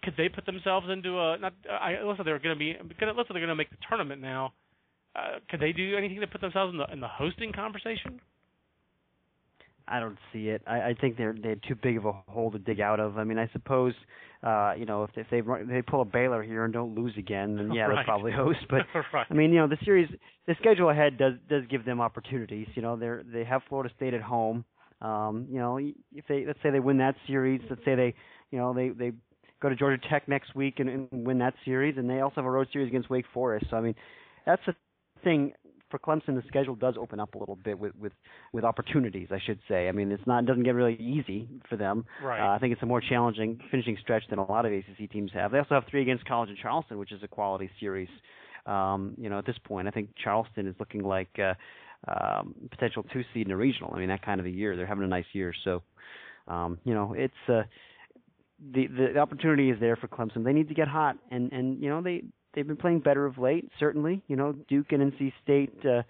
[0.04, 1.38] Could they put themselves into a?
[1.38, 1.54] Not.
[1.70, 2.26] I listen.
[2.26, 2.76] They're going to be.
[2.78, 4.52] Listen, they're going to make the tournament now.
[5.16, 8.20] Uh, could they do anything to put themselves in the in the hosting conversation?
[9.92, 10.62] I don't see it.
[10.66, 13.18] I, I think they're they're too big of a hole to dig out of.
[13.18, 13.94] I mean, I suppose
[14.42, 17.14] uh, you know if, if they run, they pull a Baylor here and don't lose
[17.18, 17.98] again, then yeah, Right.
[17.98, 18.60] they'll probably host.
[18.70, 19.28] But right.
[19.30, 20.10] I mean, you know, the series,
[20.48, 22.68] the schedule ahead does does give them opportunities.
[22.76, 24.64] You know, they're they have Florida State at home.
[25.02, 28.14] Um, you know, if they let's say they win that series, let's say they,
[28.52, 29.12] you know, they they
[29.62, 32.46] go to Georgia Tech next week and, and win that series, and they also have
[32.46, 33.68] a road series against Wake Forest.
[33.70, 33.96] So I mean,
[34.46, 34.76] that's the
[35.24, 35.54] thing
[35.92, 36.36] for Clemson.
[36.36, 38.14] The schedule does open up a little bit with with
[38.54, 39.90] with opportunities, I should say.
[39.90, 42.06] I mean, it's not it doesn't get really easy for them.
[42.24, 42.40] Right.
[42.40, 45.32] Uh, I think it's a more challenging finishing stretch than a lot of ACC teams
[45.34, 45.52] have.
[45.52, 48.10] They also have three against College and Charleston, which is a quality series.
[48.66, 51.54] Um, you know, at this point, I think Charleston is looking like uh,
[52.08, 53.92] um, potential two seed in a regional.
[53.94, 54.76] I mean, that kind of a year.
[54.76, 55.54] They're having a nice year.
[55.64, 55.82] So,
[56.48, 57.64] um, you know, it's uh,
[58.74, 60.44] the, the the opportunity is there for Clemson.
[60.44, 62.24] They need to get hot, and and you know they
[62.54, 63.70] they've been playing better of late.
[63.80, 65.74] Certainly, you know, Duke and NC State.
[65.86, 66.04] Uh,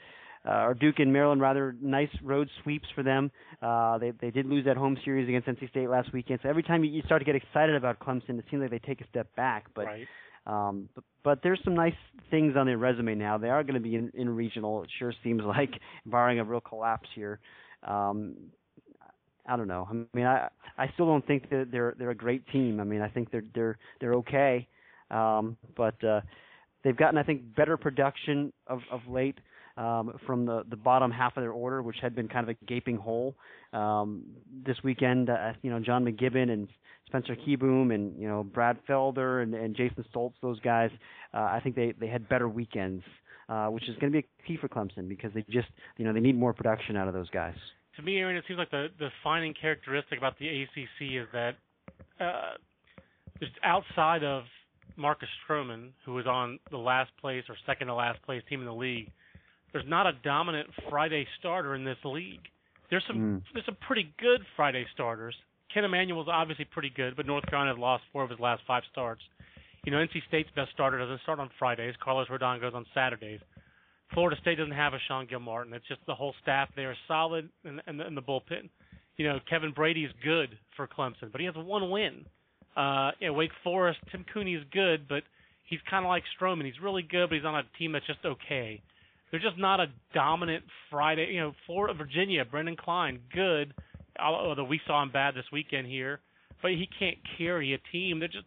[0.44, 3.32] uh, or Duke and Maryland, rather nice road sweeps for them.
[3.62, 6.40] Uh, they they did lose that home series against NC State last weekend.
[6.42, 8.80] So every time you, you start to get excited about Clemson, it seems like they
[8.80, 9.66] take a step back.
[9.76, 10.08] But right.
[10.48, 11.94] um, but, but there's some nice
[12.32, 13.38] things on their resume now.
[13.38, 14.82] They are going to be in, in regional.
[14.82, 15.74] It sure seems like,
[16.08, 17.40] barring a real collapse here.
[17.88, 18.36] Um,
[19.46, 19.88] I don't know.
[19.90, 22.80] I mean, I I still don't think that they're they're a great team.
[22.80, 24.68] I mean, I think they're they're they're okay,
[25.12, 26.21] um, but uh,
[26.84, 29.38] they've gotten I think better production of of late.
[29.78, 32.65] um, from the the bottom half of their order, which had been kind of a
[32.65, 33.36] gaping hole.
[33.74, 34.24] Um,
[34.65, 36.67] this weekend, uh, you know, John McGibbon and
[37.08, 40.91] Spencer Kieboom and you know Brad Felder and, and Jason Stolz, those guys,
[41.34, 43.04] uh, I think they they had better weekends,
[43.50, 46.13] uh, which is going to be a key for Clemson because they just you know
[46.13, 47.56] they need more production out of those guys.
[47.97, 51.56] To me, Aaron, it seems like the the defining characteristic about the ACC is that
[52.19, 52.54] uh,
[53.39, 54.43] just outside of
[54.98, 58.66] Marcus Stroman, who was on the last place or second to last place team in
[58.66, 59.12] the league,
[59.74, 62.48] there's not a dominant Friday starter in this league.
[62.90, 63.44] There's some Mm.
[63.54, 65.36] there's some pretty good Friday starters.
[65.74, 68.84] Kent Emanuel's obviously pretty good, but North Carolina has lost four of his last five
[68.92, 69.24] starts.
[69.86, 71.96] You know, NC State's best starter doesn't start on Fridays.
[72.04, 73.40] Carlos Rodon goes on Saturdays.
[74.14, 75.74] Florida State doesn't have a Sean Gilmartin.
[75.74, 78.70] It's just the whole staff there is solid and and the, and the bullpen.
[79.16, 82.26] You know, Kevin Brady is good for Clemson, but he has one win.
[82.76, 85.24] Uh, you Wake Forest, Tim Cooney is good, but
[85.70, 86.66] he's kind of like Stroman.
[86.66, 88.82] He's really good, but he's on a team that's just okay.
[89.30, 91.30] They're just not a dominant Friday.
[91.32, 93.74] You know, Florida, Virginia, Branden Kline, good.
[94.20, 96.20] Although we saw him bad this weekend here,
[96.62, 98.20] but he can't carry a team.
[98.20, 98.46] They're just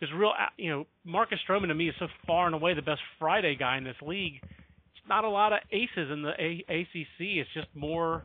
[0.00, 0.32] there's real.
[0.56, 3.78] You know, Marcus Stroman to me is so far and away the best Friday guy
[3.78, 4.34] in this league.
[4.42, 7.18] It's not a lot of aces in the a- ACC.
[7.18, 8.24] It's just more.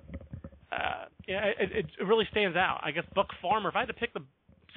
[0.71, 2.81] Uh, yeah, it, it really stands out.
[2.83, 3.69] I guess Buck Farmer.
[3.69, 4.21] If I had to pick the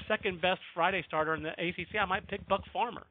[0.09, 3.07] second best Friday starter in the ACC, I might pick Buck Farmer.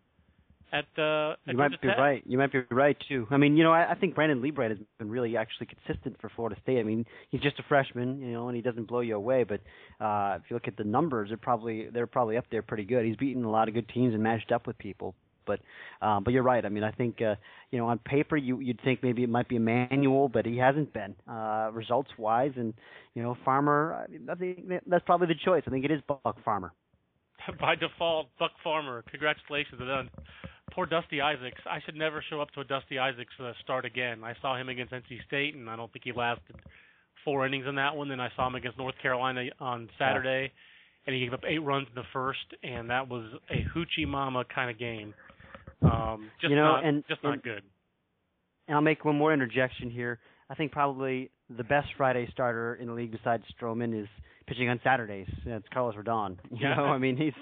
[0.73, 1.97] At uh, at You might be Tech.
[1.97, 2.23] right.
[2.25, 3.27] You might be right too.
[3.29, 6.29] I mean, you know, I, I think Brandon Leibrandt has been really actually consistent for
[6.35, 6.79] Florida State.
[6.79, 9.43] I mean, he's just a freshman, you know, and he doesn't blow you away.
[9.43, 9.61] But
[10.03, 13.05] uh, if you look at the numbers, they're probably they're probably up there pretty good.
[13.05, 15.13] He's beaten a lot of good teams and matched up with people.
[15.45, 15.59] But
[16.01, 16.65] um, but you're right.
[16.65, 17.35] I mean, I think uh,
[17.71, 20.93] you know on paper you you'd think maybe it might be Emanuel, but he hasn't
[20.93, 22.51] been uh, results wise.
[22.55, 22.73] And
[23.13, 25.63] you know, Farmer, I think that's probably the choice.
[25.67, 26.73] I think it is Buck Farmer.
[27.59, 29.03] By default, Buck Farmer.
[29.11, 30.09] Congratulations and then
[30.71, 31.61] poor Dusty Isaacs.
[31.65, 34.23] I should never show up to a Dusty Isaacs uh, start again.
[34.23, 36.55] I saw him against NC State, and I don't think he lasted
[37.23, 38.09] four innings in that one.
[38.09, 40.51] Then I saw him against North Carolina on Saturday,
[41.05, 44.43] and he gave up eight runs in the first, and that was a hoochie mama
[44.53, 45.13] kind of game.
[45.81, 47.63] Um, just You know, not, and- just and- not good.
[48.67, 50.19] And I'll make one more interjection here.
[50.49, 54.07] I think probably the best Friday starter in the league besides Stroman is
[54.47, 55.27] pitching on Saturdays.
[55.45, 56.37] It's Carlos Rodon.
[56.51, 56.75] You Yeah.
[56.75, 57.33] know, I mean, he's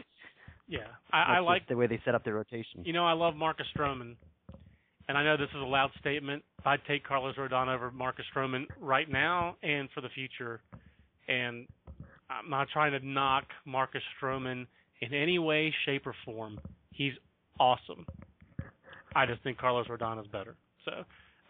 [0.68, 2.84] Yeah, I, I like the way they set up their rotation.
[2.86, 4.16] You know, I love Marcus Stroman,
[5.08, 6.44] and I know this is a loud statement.
[6.66, 10.62] I'd take Carlos Rodon over Marcus Stroman right now and for the future.
[11.28, 11.68] And
[12.30, 14.66] I'm not trying to knock Marcus Stroman
[15.02, 16.60] in any way, shape, or form.
[16.92, 17.14] He's
[17.60, 18.06] awesome.
[19.16, 20.56] I just think Carlos Rodon is better.
[20.86, 20.92] So,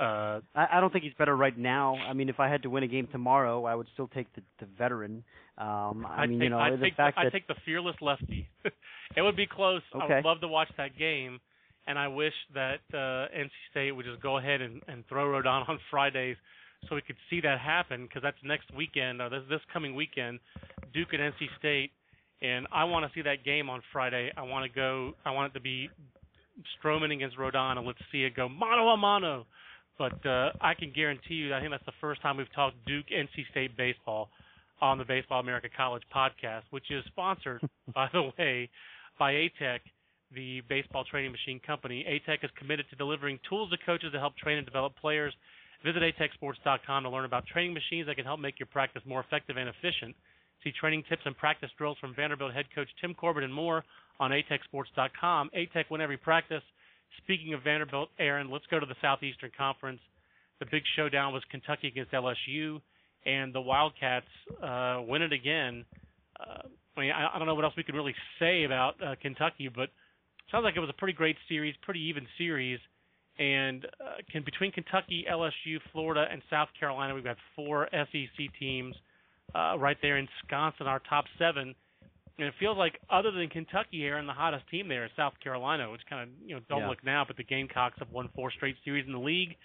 [0.03, 1.95] uh, I, I don't think he's better right now.
[1.95, 4.41] I mean, if I had to win a game tomorrow, I would still take the,
[4.59, 5.23] the veteran.
[5.57, 7.55] Um, I I'd mean, take, you know, I'd the take fact the, I'd take the
[7.65, 8.47] fearless lefty.
[9.15, 9.81] it would be close.
[9.95, 10.13] Okay.
[10.13, 11.39] I would love to watch that game,
[11.87, 15.69] and I wish that uh, NC State would just go ahead and, and throw Rodon
[15.69, 16.37] on Fridays
[16.89, 20.39] so we could see that happen because that's next weekend or this this coming weekend,
[20.93, 21.91] Duke and NC State,
[22.43, 24.31] and I want to see that game on Friday.
[24.35, 25.13] I want to go.
[25.25, 25.89] I want it to be
[26.77, 29.45] Stroman against Rodon, and let's see it go mano a mano.
[29.97, 33.05] But uh, I can guarantee you, I think that's the first time we've talked Duke
[33.13, 34.29] NC State baseball
[34.81, 37.61] on the Baseball America College podcast, which is sponsored,
[37.93, 38.69] by the way,
[39.19, 39.79] by ATEC,
[40.33, 42.03] the baseball training machine company.
[42.09, 45.33] ATEC is committed to delivering tools to coaches to help train and develop players.
[45.85, 49.57] Visit atecsports.com to learn about training machines that can help make your practice more effective
[49.57, 50.15] and efficient.
[50.63, 53.83] See training tips and practice drills from Vanderbilt head coach Tim Corbin and more
[54.19, 55.49] on atecsports.com.
[55.55, 56.63] ATEC win every practice.
[57.23, 59.99] Speaking of Vanderbilt, Aaron, let's go to the Southeastern Conference.
[60.59, 62.79] The big showdown was Kentucky against LSU,
[63.25, 64.25] and the Wildcats
[64.61, 65.85] uh, win it again.
[66.39, 69.15] Uh, I mean, I, I don't know what else we could really say about uh,
[69.21, 69.89] Kentucky, but
[70.51, 72.79] sounds like it was a pretty great series, pretty even series.
[73.37, 78.95] And uh, can, between Kentucky, LSU, Florida, and South Carolina, we've got four SEC teams
[79.55, 81.75] uh, right there ensconced in our top seven.
[82.39, 85.33] And it feels like, other than Kentucky, here and the hottest team there is South
[85.43, 86.89] Carolina, which kind of you know don't Yeah.
[86.89, 89.55] look now, but the Gamecocks have won four straight series in the league,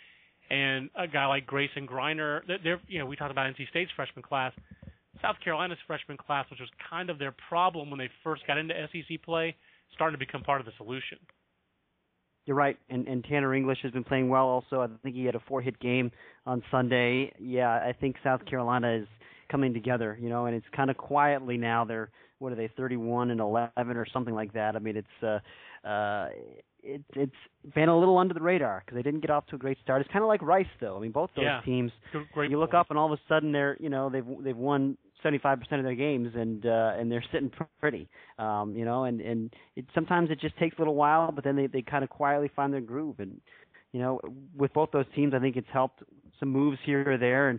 [0.50, 3.90] and a guy like Grayson Greiner, they're, they're you know we talked about NC State's
[3.96, 4.52] freshman class,
[5.22, 8.74] South Carolina's freshman class, which was kind of their problem when they first got into
[8.92, 9.56] SEC play,
[9.94, 11.18] starting to become part of the solution.
[12.44, 14.46] You're right, and and Tanner English has been playing well.
[14.46, 16.10] Also, I think he had a four-hit game
[16.46, 17.32] on Sunday.
[17.38, 19.08] Yeah, I think South Carolina is
[19.50, 21.84] coming together, you know, and it's kind of quietly now.
[21.84, 24.76] They're what are they, 31 and 11 or something like that.
[24.76, 26.28] I mean, it's uh, uh,
[26.84, 27.32] it, it's
[27.74, 30.00] been a little under the radar because they didn't get off to a great start.
[30.00, 30.96] It's kind of like Rice, though.
[30.96, 31.60] I mean, both those Yeah.
[31.64, 31.90] teams.
[32.32, 32.80] Great you look point.
[32.80, 35.96] up and all of a sudden they're you know they've they've won 75% of their
[35.96, 38.08] games and uh and they're sitting pretty
[38.38, 41.56] um you know and and it sometimes it just takes a little while but then
[41.56, 43.40] they they kind of quietly find their groove and
[43.92, 44.20] you know,
[44.56, 46.02] with both those teams, I think it's helped
[46.38, 47.58] some moves here or there, and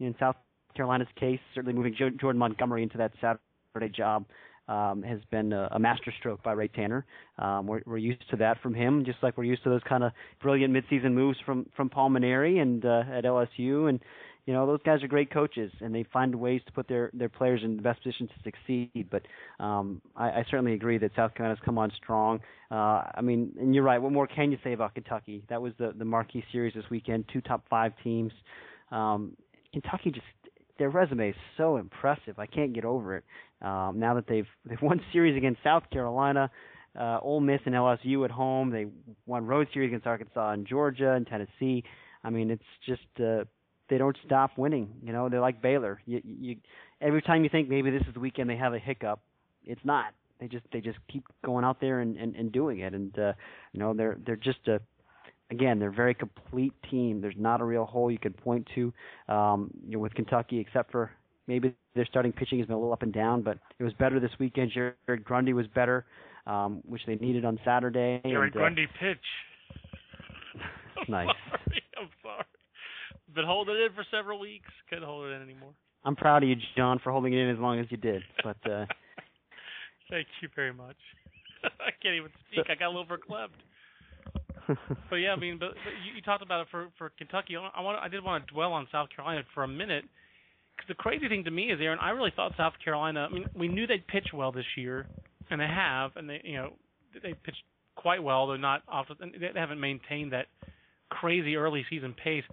[0.00, 0.36] in South
[0.78, 4.24] Carolina's case, certainly moving Jordan Montgomery into that Saturday job
[4.68, 7.04] um, has been a, a masterstroke by Ray Tanner.
[7.38, 10.04] Um, we're, we're used to that from him, just like we're used to those kind
[10.04, 13.88] of brilliant midseason moves from from Paul Mainieri and uh, at LSU.
[13.88, 13.98] And
[14.46, 17.28] you know those guys are great coaches, and they find ways to put their their
[17.28, 19.08] players in the best position to succeed.
[19.10, 19.22] But
[19.58, 22.40] um, I, I certainly agree that South Carolina's come on strong.
[22.70, 23.98] Uh, I mean, and you're right.
[23.98, 25.44] What more can you say about Kentucky?
[25.48, 27.24] That was the the marquee series this weekend.
[27.32, 28.32] Two top five teams.
[28.90, 29.36] Um,
[29.72, 30.26] Kentucky just
[30.78, 32.38] their resume is so impressive.
[32.38, 33.24] I can't get over it.
[33.62, 36.50] Um, now that they've they've won series against South Carolina,
[36.98, 38.86] uh, Ole Miss and LSU at home, they
[39.26, 41.84] won road series against Arkansas and Georgia and Tennessee.
[42.24, 43.44] I mean, it's just uh,
[43.88, 44.90] they don't stop winning.
[45.02, 46.00] You know, they're like Baylor.
[46.06, 46.56] You, you
[47.00, 49.20] every time you think maybe this is the weekend they have a hiccup,
[49.64, 50.14] it's not.
[50.40, 53.32] They just they just keep going out there and and, and doing it, and uh,
[53.72, 54.80] you know they're they're just a
[55.50, 57.20] again, they're a very complete team.
[57.20, 58.92] There's not a real hole you could point to
[59.28, 61.10] um, you know, with Kentucky, except for
[61.46, 63.42] maybe their starting pitching has been a little up and down.
[63.42, 64.72] But it was better this weekend.
[64.72, 66.04] Jared Grundy was better,
[66.46, 68.20] um, which they needed on Saturday.
[68.24, 69.18] Jared and, uh, Grundy pitch.
[71.08, 71.28] nice.
[71.50, 72.44] Sorry, I'm sorry.
[73.34, 74.68] Been holding it in for several weeks.
[74.88, 75.70] Couldn't hold it in anymore.
[76.04, 78.22] I'm proud of you, John, for holding it in as long as you did.
[78.42, 78.86] But uh,
[80.10, 80.96] thank you very much.
[81.64, 82.64] I can't even speak.
[82.70, 83.58] I got a little verklempt.
[85.10, 87.56] but yeah, I mean, but, but you, you talked about it for for Kentucky.
[87.56, 90.04] I want I did want to dwell on South Carolina for a minute.
[90.76, 93.26] Cause the crazy thing to me is, Aaron, I really thought South Carolina.
[93.28, 95.06] I mean, we knew they'd pitch well this year,
[95.50, 96.74] and they have, and they, you know,
[97.20, 97.64] they pitched
[97.96, 98.46] quite well.
[98.46, 100.46] They're not often, they haven't maintained that
[101.08, 102.44] crazy early season pace.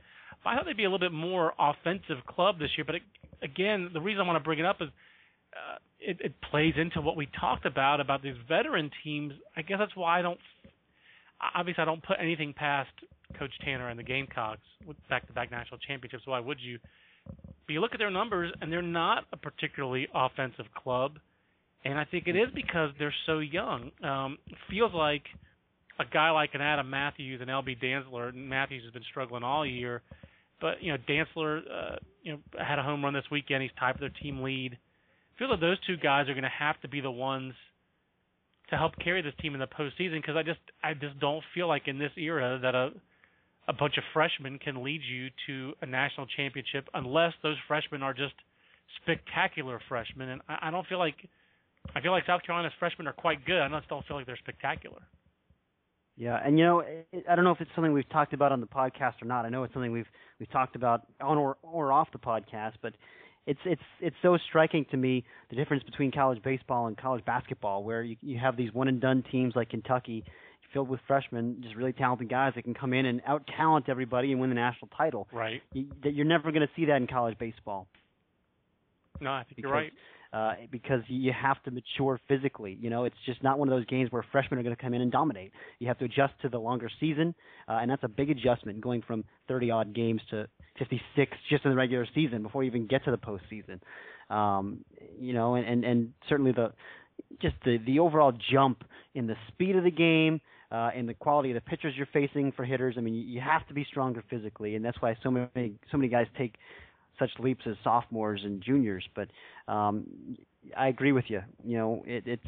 [0.43, 2.85] But I thought they'd be a little bit more offensive club this year.
[2.85, 3.01] But it,
[3.43, 4.89] again, the reason I want to bring it up is
[5.53, 9.33] uh, it, it plays into what we talked about about these veteran teams.
[9.55, 10.39] I guess that's why I don't
[11.55, 12.89] obviously I don't put anything past
[13.37, 16.25] Coach Tanner and the Gamecocks with back-to-back national championships.
[16.25, 16.79] Why would you?
[17.67, 21.17] But you look at their numbers, and they're not a particularly offensive club,
[21.83, 23.91] and I think it is because they're so young.
[24.03, 24.37] Um,
[24.69, 25.23] feels like
[25.99, 28.33] a guy like an Adam Matthews and LB Dantzler.
[28.33, 30.01] Matthews has been struggling all year,
[30.61, 33.63] but you know Dantzler, uh, you know, had a home run this weekend.
[33.63, 34.73] He's tied for their team lead.
[34.73, 37.53] I feel like those two guys are going to have to be the ones
[38.69, 41.67] to help carry this team in the postseason because I just I just don't feel
[41.67, 42.91] like in this era that a
[43.67, 48.13] a bunch of freshmen can lead you to a national championship unless those freshmen are
[48.13, 48.33] just
[49.01, 51.15] spectacular freshmen and I, I don't feel like
[51.95, 53.59] I feel like South Carolina's freshmen are quite good.
[53.59, 55.01] I just don't feel like they're spectacular.
[56.17, 56.81] Yeah, and you know,
[57.29, 59.45] I don't know if it's something we've talked about on the podcast or not.
[59.45, 60.07] I know it's something we've
[60.39, 62.93] we've talked about on or or off the podcast, but
[63.47, 67.83] it's it's it's so striking to me the difference between college baseball and college basketball,
[67.83, 70.23] where you you have these one and done teams like Kentucky,
[70.73, 74.31] filled with freshmen, just really talented guys that can come in and out talent everybody
[74.31, 75.27] and win the national title.
[75.31, 75.61] Right.
[75.73, 77.87] You, that you're never going to see that in college baseball.
[79.21, 79.93] No, I think because, you're right.
[80.33, 82.77] Uh, because you have to mature physically.
[82.81, 84.93] You know, it's just not one of those games where freshmen are going to come
[84.93, 85.53] in and dominate.
[85.79, 87.33] You have to adjust to the longer season,
[87.69, 90.47] uh, and that's a big adjustment going from 30 odd games to
[90.79, 93.79] 56 just in the regular season before you even get to the postseason.
[94.33, 94.83] Um,
[95.19, 96.73] you know, and, and and certainly the
[97.41, 98.83] just the the overall jump
[99.13, 100.41] in the speed of the game.
[100.71, 102.95] Uh, and the quality of the pitchers you're facing for hitters.
[102.97, 105.97] I mean, you, you have to be stronger physically, and that's why so many so
[105.97, 106.55] many guys take
[107.19, 109.07] such leaps as sophomores and juniors.
[109.15, 109.29] But
[109.71, 110.37] um,
[110.77, 111.41] I agree with you.
[111.63, 112.43] You know, it, it's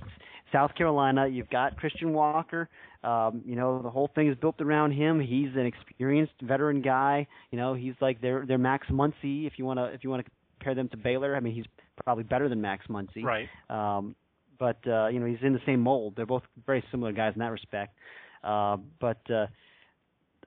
[0.52, 1.28] South Carolina.
[1.28, 2.70] You've got Christian Walker.
[3.04, 5.20] Um, you know, the whole thing is built around him.
[5.20, 7.28] He's an experienced veteran guy.
[7.52, 9.46] You know, he's like their their Max Muncy.
[9.46, 11.66] If you want to if you want to compare them to Baylor, I mean, he's
[12.04, 13.24] probably better than Max Muncy.
[13.24, 13.48] Right.
[13.70, 14.16] Um,
[14.60, 16.14] but uh, you know, he's in the same mold.
[16.16, 17.96] They're both very similar guys in that respect.
[18.44, 19.48] Uh, but uh,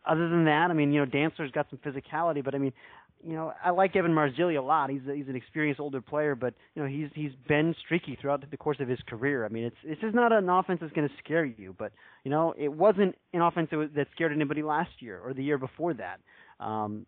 [0.04, 2.72] other than that, I mean, you know, Dantzler's got some physicality, but I mean,
[3.26, 4.90] you know, I like Evan Marzilli a lot.
[4.90, 8.48] He's a, he's an experienced older player, but you know, he's he's been streaky throughout
[8.50, 9.44] the course of his career.
[9.44, 11.92] I mean, it's this is not an offense that's going to scare you, but
[12.24, 15.42] you know, it wasn't an offense that, was, that scared anybody last year or the
[15.42, 16.20] year before that.
[16.58, 17.06] Um,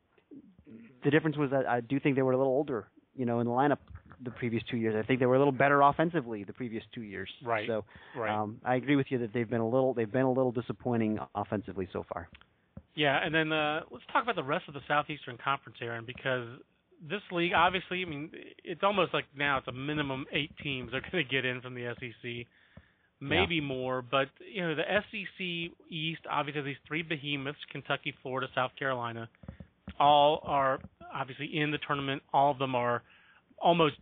[1.05, 3.47] the difference was that I do think they were a little older, you know, in
[3.47, 3.79] the lineup
[4.25, 4.95] the previous two years.
[4.97, 7.29] I think they were a little better offensively the previous two years.
[7.43, 7.67] Right.
[7.67, 7.85] So
[8.17, 8.31] right.
[8.31, 11.19] Um, I agree with you that they've been a little they've been a little disappointing
[11.35, 12.29] offensively so far.
[12.95, 16.47] Yeah, and then uh, let's talk about the rest of the Southeastern Conference, Aaron, because
[17.09, 18.31] this league, obviously, I mean,
[18.65, 21.75] it's almost like now it's a minimum eight teams are going to get in from
[21.75, 22.47] the SEC,
[23.21, 23.63] maybe yeah.
[23.63, 24.03] more.
[24.03, 29.29] But you know, the SEC East, obviously, these three behemoths: Kentucky, Florida, South Carolina,
[29.99, 30.79] all are
[31.13, 32.23] obviously in the tournament.
[32.33, 33.03] All of them are
[33.59, 33.97] almost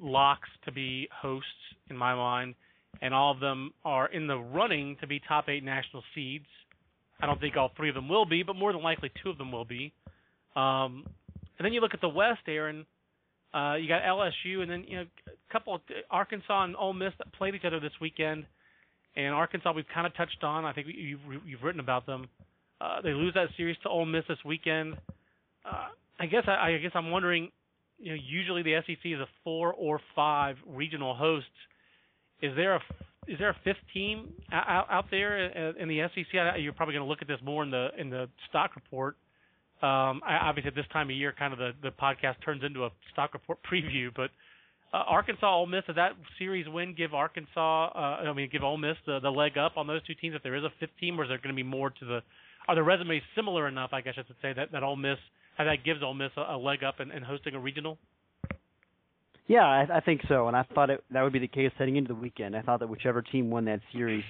[0.00, 1.46] locks to be hosts
[1.90, 2.56] in my mind,
[3.00, 6.46] and all of them are in the running to be top eight national seeds
[7.22, 9.38] I don't think all three of them will be, but more than likely two of
[9.38, 9.92] them will be.
[10.56, 11.06] Um,
[11.56, 12.84] and then you look at the West, Aaron.
[13.54, 17.12] Uh, you got LSU, and then you know a couple of Arkansas and Ole Miss
[17.18, 18.44] that played each other this weekend.
[19.14, 20.64] And Arkansas, we've kind of touched on.
[20.64, 22.28] I think you've you've written about them.
[22.80, 24.94] Uh, they lose that series to Ole Miss this weekend.
[25.64, 27.50] Uh, I guess I, I guess I'm wondering.
[27.98, 31.48] You know, usually the SEC is a four or five regional hosts.
[32.40, 32.80] Is there a
[33.28, 36.26] is there a fifth team out, out there in the SEC?
[36.58, 39.16] You're probably going to look at this more in the in the stock report.
[39.80, 42.84] Um, I, obviously, at this time of year, kind of the the podcast turns into
[42.84, 44.10] a stock report preview.
[44.14, 44.30] But
[44.92, 47.92] uh, Arkansas, Ole Miss, does that series win give Arkansas?
[47.94, 50.42] Uh, I mean, give Ole Miss the, the leg up on those two teams if
[50.42, 52.20] there is a fifth team, or is there going to be more to the?
[52.68, 53.90] Are the resumes similar enough?
[53.92, 55.18] I guess I should say that that Ole Miss
[55.58, 57.98] that gives Ole Miss a, a leg up in, in hosting a regional.
[59.46, 61.96] Yeah, I, I think so, and I thought it, that would be the case heading
[61.96, 62.56] into the weekend.
[62.56, 64.24] I thought that whichever team won that series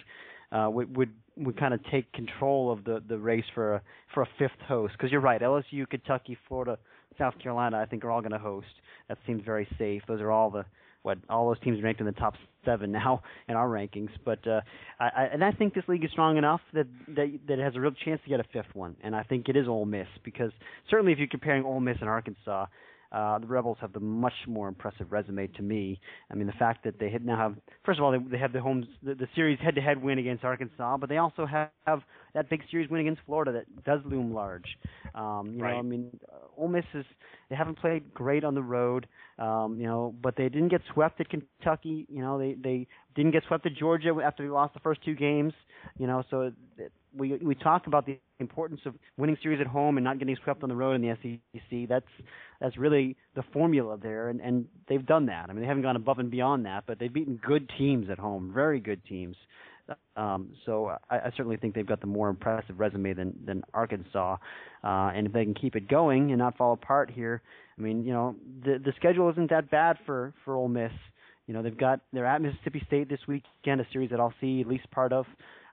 [0.51, 3.83] uh, would would, would kind of take control of the the race for a
[4.15, 4.95] for a fifth host.
[4.97, 6.79] Because you're right, LSU, Kentucky, Florida,
[7.19, 8.67] South Carolina, I think are all going to host.
[9.09, 10.03] That seems very safe.
[10.09, 10.65] Those are all the
[11.03, 14.11] what all those teams ranked in the top seven now in our rankings.
[14.25, 14.61] But uh,
[14.99, 17.75] I, I and I think this league is strong enough that, that that it has
[17.77, 18.97] a real chance to get a fifth one.
[19.03, 20.53] And I think it is Ole Miss because
[20.91, 22.67] certainly if you're comparing Ole Miss and Arkansas,
[23.13, 26.01] uh, the Rebels have the much more impressive resume to me.
[26.31, 28.61] I mean, the fact that they now have, first of all, they, they have the
[28.61, 32.01] home the, the series head-to-head win against Arkansas, but they also have, have
[32.35, 34.65] that big series win against Florida that does loom large.
[35.15, 35.73] Um, you right.
[35.73, 37.05] know, I mean, uh, Ole Miss is
[37.51, 39.07] they haven't played great on the road,
[39.39, 42.07] um, you know, but they didn't get swept at Kentucky.
[42.09, 45.15] You know, they they didn't get swept at Georgia after they lost the first two
[45.15, 45.53] games.
[45.99, 49.97] You know, so it, we we talk about the importance of winning series at home
[49.97, 51.89] and not getting swept on the road in the SEC.
[51.89, 52.07] That's
[52.61, 55.47] that's really the formula there, and and they've done that.
[55.49, 58.19] I mean, they haven't gone above and beyond that, but they've beaten good teams at
[58.19, 59.37] home, very good teams.
[60.17, 64.37] Um, so I, I certainly think they've got the more impressive resume than than Arkansas,
[64.85, 67.43] uh, and if they can keep it going and not fall apart here,
[67.79, 70.93] I mean, you know, the the schedule isn't that bad for for Ole Miss.
[71.47, 74.61] You know, they've got they're at Mississippi State this weekend, a series that I'll see
[74.61, 75.27] at least part of.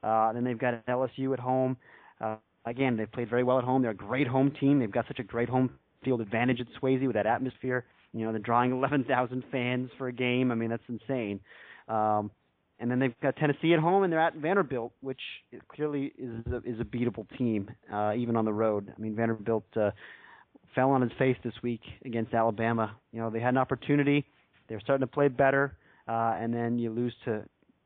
[0.04, 1.78] Uh, then they've got LSU at home.
[2.20, 3.82] Uh, again, they've played very well at home.
[3.82, 4.80] They're a great home team.
[4.80, 5.72] They've got such a great home
[6.04, 7.86] field advantage at Swayze with that atmosphere.
[8.14, 10.52] You know, they're drawing 11,000 fans for a game.
[10.52, 11.40] I mean, that's insane.
[11.88, 12.32] Um,
[12.80, 15.20] and then they've got Tennessee at home, and they're at Vanderbilt, which
[15.68, 18.94] clearly is a, is a beatable team, uh, even on the road.
[18.96, 19.92] I mean, Vanderbilt uh,
[20.76, 22.96] fell on his face this week against Alabama.
[23.12, 24.26] You know, they had an opportunity.
[24.70, 25.76] They were starting to play better,
[26.08, 27.44] uh, and then you lose to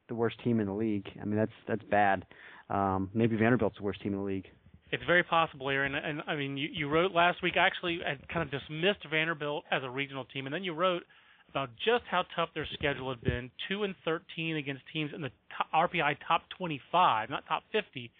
[0.10, 1.08] the worst team in the league.
[1.20, 2.26] I mean, that's that's bad.
[2.70, 4.48] Um, maybe Vanderbilt's the worst team in the league.
[4.94, 5.96] It's very possible, Aaron.
[5.96, 7.56] And, and I mean, you, you wrote last week.
[7.58, 11.02] Actually, had kind of dismissed Vanderbilt as a regional team, and then you wrote
[11.50, 13.50] about just how tough their schedule had been.
[13.68, 18.12] Two and thirteen against teams in the top, RPI top twenty-five, not top fifty,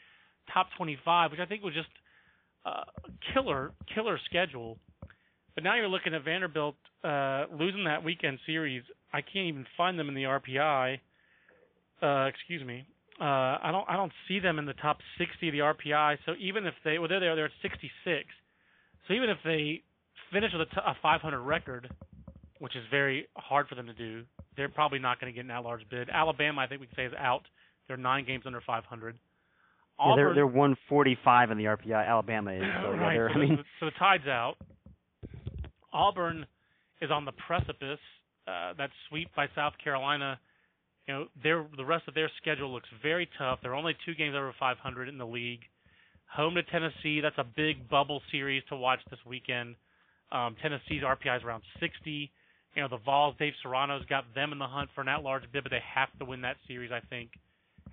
[0.52, 1.90] top twenty-five, which I think was just
[2.66, 2.86] uh,
[3.36, 4.80] killer killer schedule.
[5.54, 8.82] But now you're looking at Vanderbilt uh, losing that weekend series.
[9.14, 10.98] I can't even find them in the RPI.
[12.02, 12.88] Uh, excuse me.
[13.24, 16.18] Uh, I don't I don't see them in the top 60 of the RPI.
[16.26, 17.90] So even if they well they're there they're at 66.
[19.08, 19.82] So even if they
[20.34, 21.90] finish with a, t- a 500 record,
[22.60, 24.24] which is very hard for them to do,
[24.58, 26.10] they're probably not going to get an at-large bid.
[26.10, 27.44] Alabama, I think we can say is out.
[27.88, 29.18] They're nine games under 500.
[30.00, 32.06] Auburn, yeah, they're they're 145 in the RPI.
[32.06, 32.64] Alabama is.
[32.82, 33.16] So right.
[33.16, 34.56] Yeah, so, I mean, so the tide's out.
[35.94, 36.46] Auburn
[37.02, 38.00] is on the precipice.
[38.46, 40.38] Uh, that sweep by South Carolina
[41.08, 43.60] you know, their the rest of their schedule looks very tough.
[43.62, 45.62] They're only two games over 500 in the league.
[46.36, 49.76] Home to Tennessee, that's a big bubble series to watch this weekend.
[50.32, 52.32] Um, Tennessee's RPI is around 60.
[52.76, 55.64] You know, the Vols, Dave Serrano's got them in the hunt for an at-large bid,
[55.64, 57.30] but they have to win that series, I think,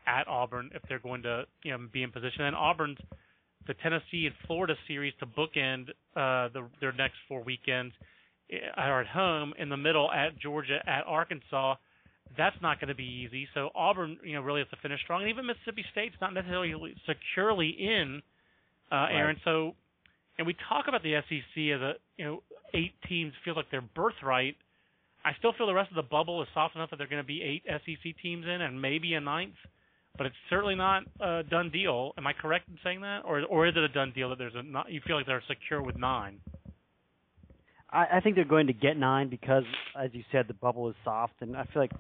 [0.07, 2.45] at Auburn if they're going to, you know, be in position.
[2.45, 2.97] And Auburn's
[3.67, 7.93] the Tennessee and Florida series to bookend uh, the, their next four weekends
[8.51, 11.75] eh, are at home in the middle at Georgia, at Arkansas
[12.37, 13.49] that's not going to be easy.
[13.55, 16.75] So Auburn, you know, really has to finish strong, and even Mississippi State's not necessarily
[17.07, 18.23] securely in,
[18.93, 19.37] uh, Aaron.
[19.37, 19.45] Right.
[19.45, 19.75] So,
[20.39, 22.43] and we talk about the SEC as a, you know,
[22.75, 24.57] eight teams feel like their birthright.
[25.25, 27.27] I still feel the rest of the bubble is soft enough that they're going to
[27.27, 29.59] be eight SEC teams in, and maybe a ninth.
[30.17, 32.13] But it's certainly not a done deal.
[32.19, 34.55] Am I correct in saying that, or or is it a done deal that there's
[34.55, 36.41] a not, you feel like they're secure with nine?
[37.93, 39.65] I, I think they're going to get nine because,
[39.99, 41.93] as you said, the bubble is soft, and I feel like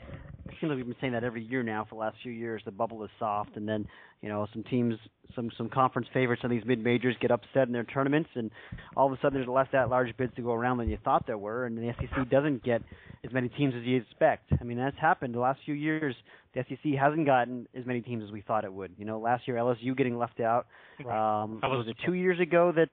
[0.60, 2.62] seems like we've been saying that every year now for the last few years.
[2.64, 3.86] The bubble is soft, and then
[4.20, 4.94] you know some teams,
[5.34, 8.50] some some conference favorites, some these mid majors get upset in their tournaments, and
[8.96, 11.26] all of a sudden there's less at large bids to go around than you thought
[11.26, 12.82] there were, and the SEC doesn't get
[13.24, 14.52] as many teams as you expect.
[14.60, 16.14] I mean that's happened the last few years.
[16.54, 18.92] The SEC hasn't gotten as many teams as we thought it would.
[18.98, 20.66] You know, last year LSU getting left out.
[21.02, 21.42] Right.
[21.42, 22.88] Um, was it two years ago that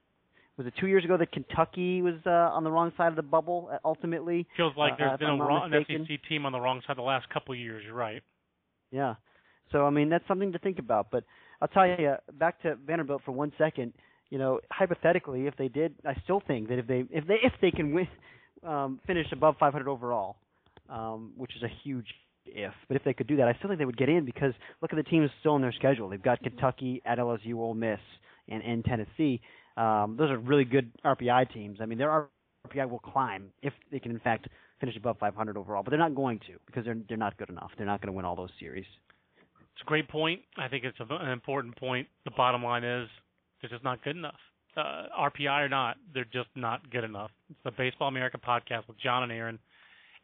[0.58, 3.22] was it two years ago that Kentucky was uh, on the wrong side of the
[3.22, 4.48] bubble uh, ultimately?
[4.58, 5.86] Feels like Uh, there's if been a wrong, an.
[6.08, 7.84] SEC team on the wrong side the last couple of years.
[7.86, 8.24] You're right.
[8.92, 9.16] Yeah.
[9.72, 11.08] So I mean that's something to think about.
[11.12, 11.24] But
[11.62, 13.94] I'll tell you, back to Vanderbilt for one second.
[14.30, 17.54] You know, hypothetically, if they did, I still think that if they if they if
[17.62, 18.08] they can win,
[18.66, 20.38] um, finish above 500 overall,
[20.90, 22.08] um, which is a huge
[22.46, 22.74] if.
[22.88, 24.92] But if they could do that, I still think they would get in because look
[24.92, 26.10] at the teams still in their schedule.
[26.10, 28.00] They've got Kentucky at LSU, Ole Miss,
[28.50, 29.42] and, and Tennessee.
[29.78, 31.80] Um, those are really good RPI teams.
[31.82, 32.28] I mean, their
[32.68, 34.48] RPI will climb if they can in fact
[34.80, 37.72] finish above 500 overall, but they're not going to because they're they're not good enough.
[37.78, 38.86] They're not going to win all those series.
[39.74, 40.42] It's a great point.
[40.58, 42.08] I think it's an important point.
[42.26, 43.08] The bottom line is
[43.62, 44.40] they're just not good enough.
[44.76, 47.32] Uh, RPI or not, they're just not good enough.
[47.50, 49.60] It's the Baseball America podcast with John and Aaron.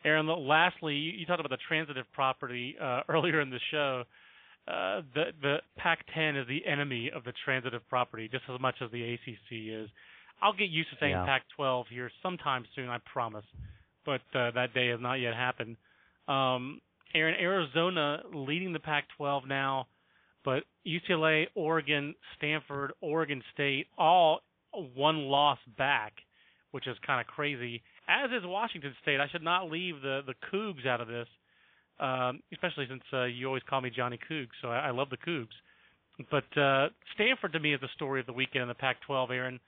[0.06, 4.04] Aaron, lastly, you, you talked about the transitive property uh, earlier in the show.
[4.68, 8.89] Uh, the the Pac-10 is the enemy of the transitive property just as much as
[8.91, 9.89] the ACC is.
[10.41, 11.26] I'll get used to saying Yeah.
[11.26, 13.45] Pac-12 here sometime soon, I promise.
[14.05, 15.78] But uh, that day has not yet happened.
[16.28, 16.82] Um,
[17.14, 19.88] Aaron, Arizona leading the Pac-12 now,
[20.43, 24.41] but UCLA, Oregon, Stanford, Oregon State, all
[24.95, 26.14] one loss back,
[26.72, 27.82] which is kind of crazy.
[28.07, 29.20] As is Washington State.
[29.20, 31.28] I should not leave the the Cougs out of this,
[32.00, 35.18] um, especially since uh, you always call me Johnny Cougs, so I, I love the
[35.18, 35.54] Cougs.
[36.30, 39.32] But uh, Stanford to me is the story of the weekend in the Pac-12.
[39.32, 39.60] Aaron,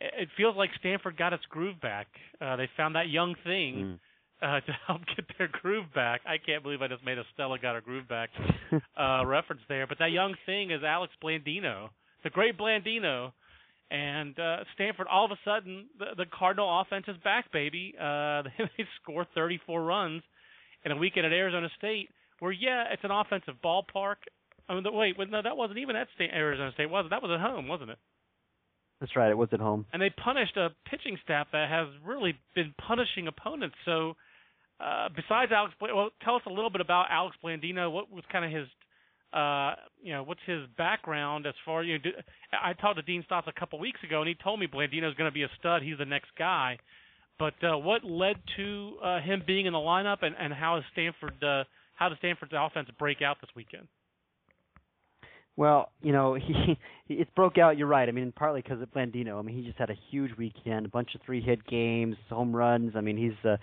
[0.00, 2.06] it it feels like Stanford got its groove back.
[2.40, 3.98] Uh, they found that young thing
[4.42, 6.20] uh, to help get their groove back.
[6.26, 8.30] I can't believe I just made a Stella got her groove back
[9.00, 9.86] uh, reference there.
[9.86, 11.88] But that young thing is Alex Blandino,
[12.24, 13.32] the great Blandino.
[13.88, 17.94] And uh, Stanford, all of a sudden, the, the Cardinal offense is back, baby.
[17.98, 20.22] Uh, they, they score 34 runs
[20.86, 22.08] in a weekend at Arizona State,
[22.38, 24.16] where yeah, it's an offensive ballpark.
[24.68, 27.10] I mean, wait, no, that wasn't even at State, Arizona State, was it?
[27.10, 27.98] That was at home, wasn't it?
[29.00, 29.30] That's right.
[29.30, 29.84] It was at home.
[29.92, 33.76] and they punished a pitching staff that has really been punishing opponents.
[33.84, 34.14] So,
[34.80, 37.92] uh, besides Alex, well, tell us a little bit about Alex Blandino.
[37.92, 38.66] What was kind of his,
[39.34, 42.04] uh, you know, what's his background as far you know?
[42.04, 42.10] Do,
[42.52, 45.30] I talked to Dean Stotts a couple weeks ago, and he told me Blandino's going
[45.30, 45.82] to be a stud.
[45.82, 46.78] He's the next guy.
[47.38, 50.84] But uh, what led to uh, him being in the lineup, and, and how is
[50.92, 51.42] Stanford?
[51.42, 51.64] Uh,
[51.94, 53.88] how does Stanford's offense break out this weekend?
[55.56, 56.78] Well, you know, he
[57.08, 57.78] it broke out.
[57.78, 58.08] You're right.
[58.08, 59.38] I mean, partly because of Blandino.
[59.38, 62.92] I mean, he just had a huge weekend, a bunch of three-hit games, home runs.
[62.96, 63.56] I mean, he's uh,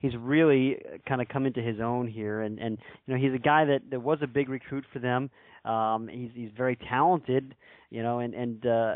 [0.00, 0.76] he's really
[1.08, 3.82] kind of come into his own here, and and you know, he's a guy that
[3.90, 5.30] that was a big recruit for them.
[5.64, 7.54] Um, he's he's very talented,
[7.90, 8.94] you know, and and uh,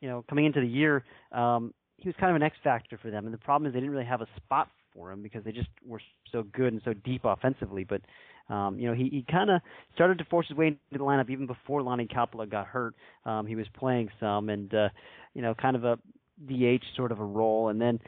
[0.00, 3.10] you know, coming into the year, um, he was kind of an X factor for
[3.10, 3.24] them.
[3.24, 5.68] And the problem is they didn't really have a spot for him because they just
[5.86, 6.00] were
[6.32, 7.84] so good and so deep offensively.
[7.84, 8.02] But
[8.48, 9.60] um, you know, he, he kind of
[9.94, 12.94] started to force his way into the lineup even before Lonnie Kauppila got hurt.
[13.24, 14.88] Um, he was playing some, and uh,
[15.34, 15.98] you know, kind of a
[16.46, 17.68] DH sort of a role.
[17.68, 17.98] And then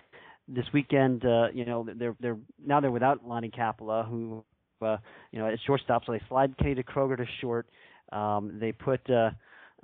[0.46, 4.44] this weekend, uh, you know, they're they're now they're without Lonnie Kauppila, who
[4.80, 4.98] uh,
[5.32, 7.66] you know at shortstop, so they slide Kenny Diekroeger to short.
[8.12, 9.30] Um, they put uh,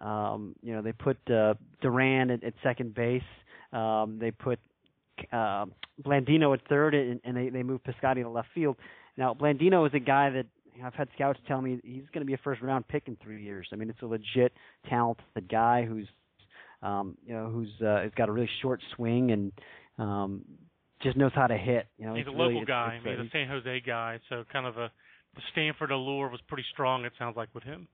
[0.05, 3.23] um, you know they put uh, Doran at, at second base.
[3.75, 4.59] Um, they put
[5.33, 5.66] uh,
[6.03, 8.77] Blandino at third, and, and they they move Piscotty to left field.
[9.16, 10.47] Now Blandino is a guy that
[10.85, 13.43] I've had scouts tell me he's going to be a first round pick in three
[13.43, 13.68] years.
[13.72, 14.53] I mean, it's a legit
[14.89, 16.09] talented guy who's
[16.83, 19.53] um, you know who's uh, has got a really short swing and
[19.99, 20.45] um,
[21.03, 21.87] just knows how to hit.
[21.99, 22.95] You know, He's a local really, it's- guy.
[22.97, 24.91] it's, I mean, he's a San Jose guy, so kind of a
[25.35, 27.05] the Stanford allure was pretty strong.
[27.05, 27.89] It sounds like with him.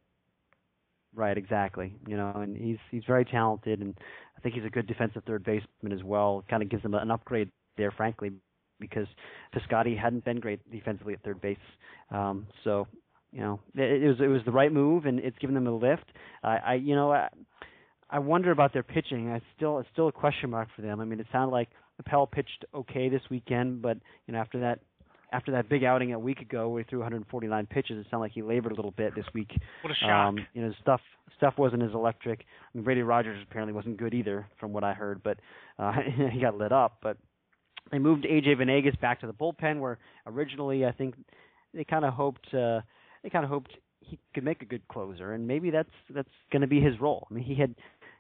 [1.15, 1.93] Right, exactly.
[2.07, 3.95] You know, and he's he's very talented, and
[4.37, 6.45] I think he's a good defensive third baseman as well.
[6.49, 8.31] Kind of gives them an upgrade there, frankly,
[8.79, 9.09] because
[9.55, 11.59] Piscotty hadn't been great defensively at third base.
[12.13, 12.87] Um, so,
[13.33, 15.75] you know, it, it was it was the right move, and it's given them a
[15.77, 16.07] lift.
[16.45, 17.29] I, I you know, I,
[18.09, 19.31] I wonder about their pitching.
[19.31, 21.01] I still it's still a question mark for them.
[21.01, 24.79] I mean, it sounded like Appel pitched okay this weekend, but you know, after that
[25.33, 28.33] after that big outing a week ago where he threw 149 pitches, it sounded like
[28.33, 29.51] he labored a little bit this week.
[29.83, 30.11] What a shock!
[30.11, 31.01] Um, you know, stuff
[31.37, 32.41] stuff wasn't as electric.
[32.41, 32.45] I
[32.77, 35.39] mean, Brady Rogers apparently wasn't good either, from what I heard, but
[35.79, 35.93] uh,
[36.33, 36.99] he got lit up.
[37.03, 37.17] But
[37.91, 41.15] they moved AJ Vanegas back to the bullpen, where originally I think
[41.75, 42.81] they kind of hoped uh,
[43.23, 46.63] they kind of hoped he could make a good closer, and maybe that's that's going
[46.63, 47.27] to be his role.
[47.31, 47.75] I mean, he had.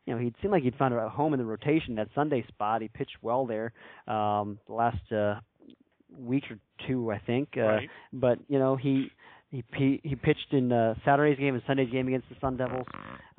[0.06, 1.94] You know, he'd seemed like he'd found a home in the rotation.
[1.96, 3.74] That Sunday spot, he pitched well there.
[4.08, 5.40] Um, the last uh,
[6.18, 7.50] week or two, I think.
[7.56, 7.90] Uh, right.
[8.12, 9.10] but you know he
[9.50, 12.86] he he pitched in uh, Saturday's game and Sunday's game against the Sun Devils.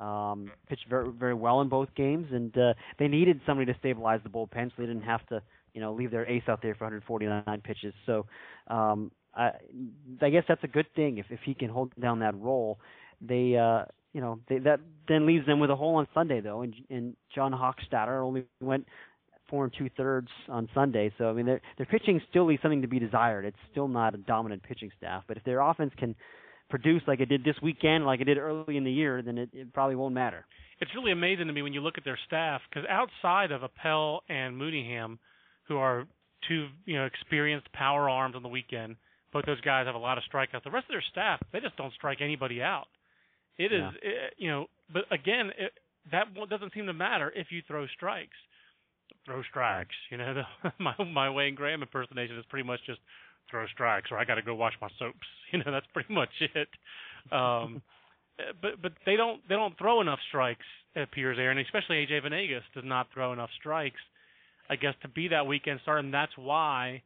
[0.00, 4.20] Um, pitched very very well in both games, and uh, they needed somebody to stabilize
[4.22, 5.42] the bullpen, so they didn't have to
[5.74, 7.94] you know leave their ace out there for 149 pitches.
[8.06, 8.26] So
[8.68, 9.52] um, I
[10.20, 12.78] I guess that's a good thing if if he can hold down that role.
[13.20, 16.62] They uh, you know they, that then leaves them with a hole on Sunday though,
[16.62, 18.86] and and John Hochstatter only went
[19.52, 21.12] four and two thirds on Sunday.
[21.18, 23.44] So I mean, their their pitching still leaves something to be desired.
[23.44, 26.16] It's still not a dominant pitching staff, but if their offense can
[26.70, 29.50] produce like it did this weekend, like it did early in the year, then it,
[29.52, 30.46] it probably won't matter.
[30.80, 34.22] It's really amazing to me when you look at their staff because outside of Appel
[34.30, 35.18] and Mooneyham,
[35.68, 36.06] who are
[36.48, 38.96] two you know experienced power arms on the weekend,
[39.34, 40.64] both those guys have a lot of strikeouts.
[40.64, 42.86] The rest of their staff, they just don't strike anybody out.
[43.58, 43.90] It is, yeah.
[44.10, 45.72] it, you know, but again, it,
[46.10, 48.36] that doesn't seem to matter if you throw strikes
[49.24, 49.94] throw strikes.
[50.10, 53.00] You know, the, my my Wayne Graham impersonation is pretty much just
[53.50, 55.18] throw strikes, or I got to go wash my soaps.
[55.52, 56.68] You know, that's pretty much it.
[57.30, 57.82] Um,
[58.62, 60.64] but but they don't they don't throw enough strikes.
[60.96, 64.00] It appears there, and especially AJ Vanegas does not throw enough strikes.
[64.70, 67.02] I guess to be that weekend starter, and that's why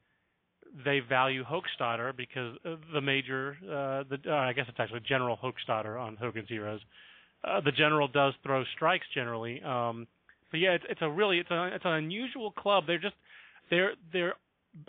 [0.84, 2.56] they value Hochstatter because
[2.92, 6.80] the major, uh, the uh, I guess it's actually General Hochstetter on Hogan's Heroes.
[7.42, 9.60] Uh, the general does throw strikes generally.
[9.62, 10.06] Um,
[10.57, 12.84] but yeah, it's it's a really it's a it's an unusual club.
[12.86, 13.14] They're just
[13.68, 14.34] they're they're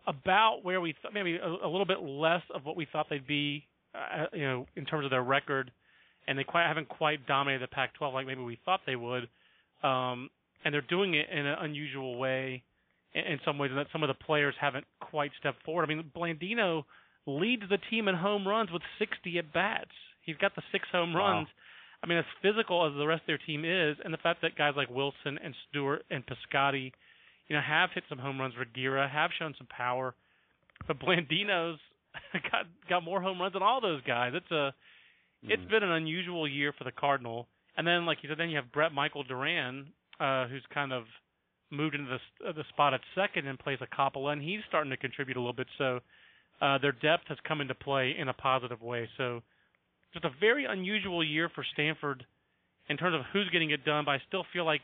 [0.07, 3.27] about where we th- maybe a, a little bit less of what we thought they'd
[3.27, 5.71] be, uh, you know, in terms of their record,
[6.25, 9.27] and they quite haven't quite dominated the Pac-12 like maybe we thought they would.
[9.83, 10.29] Um,
[10.63, 12.63] and they're doing it in an unusual way
[13.13, 15.83] in, in some ways, and that some of the players haven't quite stepped forward.
[15.83, 16.83] I mean, Blandino
[17.25, 19.91] leads the team in home runs with 60 at bats.
[20.21, 21.19] He's got the six home wow.
[21.19, 21.47] runs.
[22.03, 24.55] I mean, as physical as the rest of their team is, and the fact that
[24.55, 26.91] guys like Wilson and Stewart and Piscotty,
[27.47, 28.53] you know, have hit some home runs.
[28.55, 30.13] Regira have shown some power,
[30.87, 31.79] but Blandino's
[32.51, 34.33] got got more home runs than all those guys.
[34.35, 34.73] It's a
[35.45, 35.49] mm.
[35.49, 37.47] it's been an unusual year for the Cardinal.
[37.77, 39.87] And then, like you said, then you have Brett Michael Doran,
[40.19, 41.03] uh, who's kind of
[41.71, 44.89] moved into the uh, the spot at second and plays a Kauppila, and he's starting
[44.91, 45.67] to contribute a little bit.
[45.77, 45.99] So
[46.61, 49.09] uh, their depth has come into play in a positive way.
[49.17, 49.41] So
[50.21, 52.25] just a very unusual year for Stanford
[52.89, 54.81] in terms of who's getting it done, but I still feel like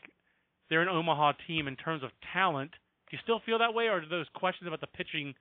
[0.68, 2.70] they're an Omaha team in terms of talent.
[2.70, 5.34] Do you still feel that way, or do those questions about the pitching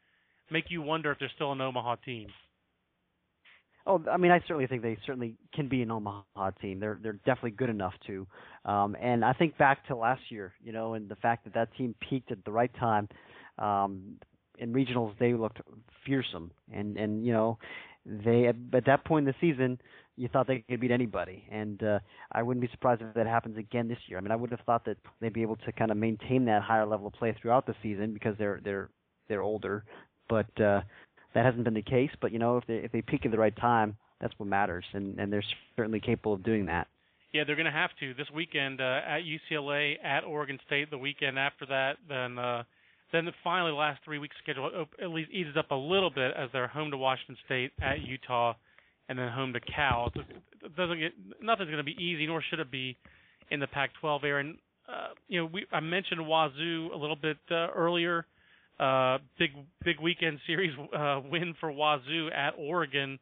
[0.51, 2.27] make you wonder if they're still an Omaha team?
[3.85, 6.79] Oh, I mean, I certainly think they certainly can be an Omaha team.
[6.79, 8.25] They're they're definitely good enough to.
[8.63, 11.75] Um, and I think back to last year, you know, and the fact that that
[11.75, 13.09] team peaked at the right time.
[13.59, 14.17] Um,
[14.59, 15.59] in regionals, they looked
[16.05, 17.57] fearsome, and and you know,
[18.05, 19.79] they at at that point in the season
[20.15, 21.99] you thought they could beat anybody and uh
[22.31, 24.17] I wouldn't be surprised if that happens again this year.
[24.17, 26.61] I mean I would have thought that they'd be able to kind of maintain that
[26.61, 28.89] higher level of play throughout the season because they're they're
[29.27, 29.83] they're older.
[30.29, 30.81] But uh
[31.33, 33.39] that hasn't been the case, but you know if they if they peak at the
[33.39, 35.43] right time, that's what matters and and they're
[35.75, 36.87] certainly capable of doing that.
[37.33, 40.91] Yeah, they're going to have to this weekend uh, at UCLA, at Oregon State.
[40.91, 42.61] The weekend after that, then uh,
[43.13, 46.49] then finally, the last three weeks schedule at least eases up a little bit as
[46.51, 48.53] they're home to Washington State, at Utah,
[49.07, 50.11] and then home to Cal.
[50.13, 50.21] So
[50.65, 51.11] It doesn't get
[51.41, 52.97] nothing's going to be easy, nor should it be
[53.51, 54.39] in the Pac-12 area.
[54.39, 54.57] And
[54.89, 58.25] uh, you know, we I mentioned Wazoo a little bit uh, earlier.
[58.79, 59.51] Uh, big
[59.85, 63.19] big weekend series uh, win for Wazoo at Oregon.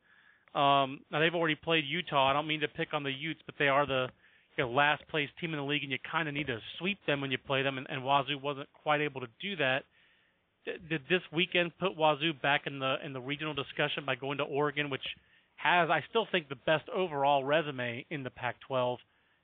[0.55, 2.29] Um, now they've already played Utah.
[2.29, 4.07] I don't mean to pick on the Utes, but they are the
[4.57, 6.99] you know, last place team in the league, and you kind of need to sweep
[7.07, 7.77] them when you play them.
[7.77, 9.83] And, and Wazoo wasn't quite able to do that.
[10.65, 14.43] Did this weekend put Wazoo back in the in the regional discussion by going to
[14.43, 15.01] Oregon, which
[15.55, 18.97] has I still think the best overall resume in the Pac-12?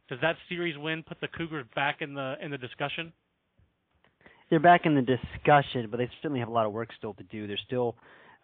[0.09, 3.13] Does that series win put the Cougars back in the in the discussion?
[4.49, 7.23] They're back in the discussion, but they certainly have a lot of work still to
[7.23, 7.47] do.
[7.47, 7.95] They're still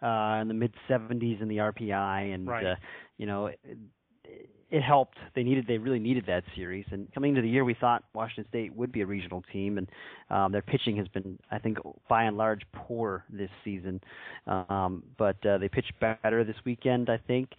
[0.02, 2.66] uh, in the mid 70s in the RPI, and right.
[2.66, 2.74] uh,
[3.16, 3.50] you know
[4.70, 5.18] it helped.
[5.34, 6.84] They needed, they really needed that series.
[6.90, 9.88] And coming into the year, we thought Washington State would be a regional team, and
[10.30, 14.00] um, their pitching has been, I think, by and large, poor this season.
[14.46, 17.50] Um, but uh, they pitched better this weekend, I think.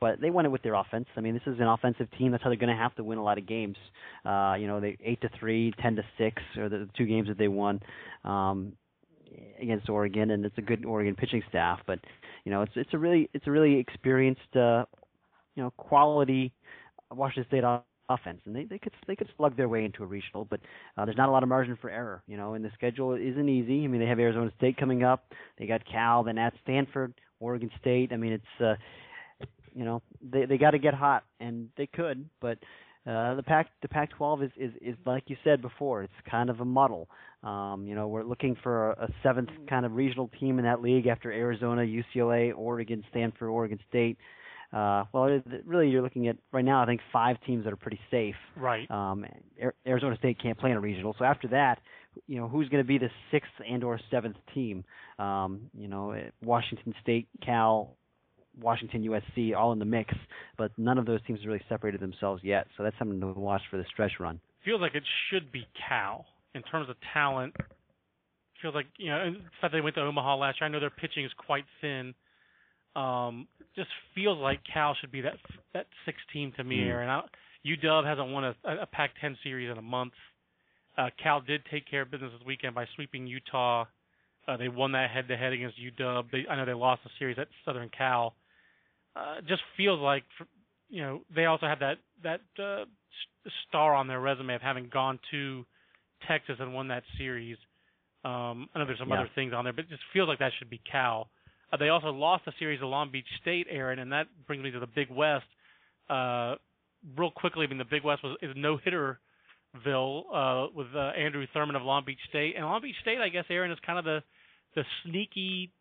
[0.00, 1.06] But they won it with their offense.
[1.16, 2.32] I mean, this is an offensive team.
[2.32, 3.76] That's how they're going to have to win a lot of games.
[4.24, 7.36] Uh, you know, they eight to three, ten to six, or the two games that
[7.36, 7.80] they won
[8.24, 8.72] um,
[9.60, 11.80] against Oregon, and it's a good Oregon pitching staff.
[11.86, 11.98] But
[12.44, 14.86] you know, it's it's a really it's a really experienced uh,
[15.60, 16.52] you know quality
[17.10, 17.64] Washington State
[18.08, 20.58] offense, and they they could they could slug their way into a regional, but
[20.96, 22.22] uh, there's not a lot of margin for error.
[22.26, 23.84] You know, and the schedule isn't easy.
[23.84, 27.70] I mean, they have Arizona State coming up, they got Cal, then at Stanford, Oregon
[27.78, 28.10] State.
[28.10, 28.74] I mean, it's uh,
[29.74, 32.56] you know they they got to get hot, and they could, but
[33.06, 36.02] uh, the Pac the Pac-12 is, is is like you said before.
[36.02, 37.10] It's kind of a muddle.
[37.42, 40.80] Um, you know, we're looking for a, a seventh kind of regional team in that
[40.80, 44.16] league after Arizona, UCLA, Oregon, Stanford, Oregon State.
[44.18, 44.39] Uh,
[44.72, 46.82] well, it, really, you're looking at right now.
[46.82, 48.36] I think five teams that are pretty safe.
[48.56, 48.90] Right.
[48.90, 49.24] Um,
[49.86, 51.78] Arizona State can't play in a regional, so after that,
[52.26, 54.84] you know, who's going to be the sixth and/or seventh team?
[55.18, 57.96] Um, you know, Washington State, Cal,
[58.60, 60.14] Washington, USC, all in the mix,
[60.58, 62.66] but none of those teams have really separated themselves yet.
[62.76, 64.40] So that's something to watch for the stretch run.
[64.64, 67.54] Feels like it should be Cal in terms of talent.
[68.60, 70.66] Feels like you know, the fact they went to Omaha last year.
[70.66, 72.14] I know their pitching is quite thin.
[72.96, 73.46] Um,
[73.76, 75.36] just feels like Cal should be that
[75.74, 76.78] that six team to me.
[76.78, 76.86] Mm.
[76.86, 77.22] Aaron, I,
[77.66, 80.12] UW hasn't won a, a Pac-10 series in a month.
[80.96, 83.84] Uh, Cal did take care of business this weekend by sweeping Utah.
[84.48, 86.24] Uh, they won that head-to-head against UW.
[86.32, 88.34] They, I know they lost the series at Southern Cal.
[89.14, 90.46] Uh, just feels like, for,
[90.88, 92.84] you know, they also have that that uh,
[93.68, 95.64] star on their resume of having gone to
[96.28, 97.56] Texas and won that series.
[98.24, 99.20] Um, I know there's some yeah.
[99.20, 101.28] other things on there, but it just feels like that should be Cal.
[101.72, 104.70] Uh, they also lost the series to Long Beach State, Aaron, and that brings me
[104.72, 105.46] to the Big West.
[106.08, 106.56] Uh,
[107.16, 111.46] real quickly, I mean, the Big West was is no hitterville uh, with uh, Andrew
[111.52, 114.04] Thurman of Long Beach State, and Long Beach State, I guess, Aaron is kind of
[114.04, 114.22] the
[114.74, 115.72] the sneaky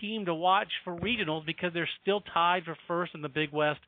[0.00, 3.80] team to watch for regionals because they're still tied for first in the Big West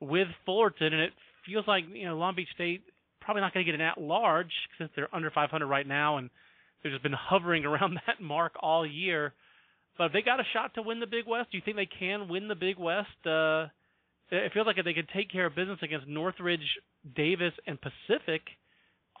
[0.00, 1.12] with Fullerton, and it
[1.46, 2.82] feels like you know Long Beach State
[3.20, 6.30] probably not going to get an at large since they're under 500 right now, and
[6.82, 9.32] they've just been hovering around that mark all year.
[9.96, 11.50] But they got a shot to win the Big West.
[11.52, 13.08] Do you think they can win the Big West?
[13.24, 13.66] Uh,
[14.30, 16.78] it feels like if they could take care of business against Northridge,
[17.14, 18.42] Davis, and Pacific,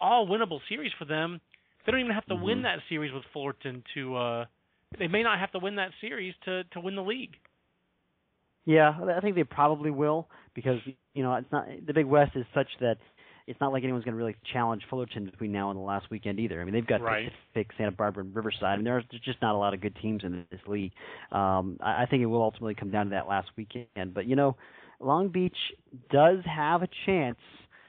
[0.00, 1.40] all winnable series for them.
[1.84, 2.44] They don't even have to mm-hmm.
[2.44, 4.44] win that series with Fullerton to uh,
[4.98, 7.34] they may not have to win that series to to win the league.
[8.64, 10.78] Yeah, I think they probably will because
[11.12, 12.96] you know it's not the Big West is such that
[13.46, 16.40] it's not like anyone's going to really challenge Fullerton between now and the last weekend
[16.40, 16.60] either.
[16.60, 17.30] I mean, they've got right.
[17.52, 20.46] Pacific, Santa Barbara, and Riverside, and there's just not a lot of good teams in
[20.50, 20.92] this league.
[21.30, 24.14] Um, I, I think it will ultimately come down to that last weekend.
[24.14, 24.56] But you know,
[25.00, 25.56] Long Beach
[26.10, 27.38] does have a chance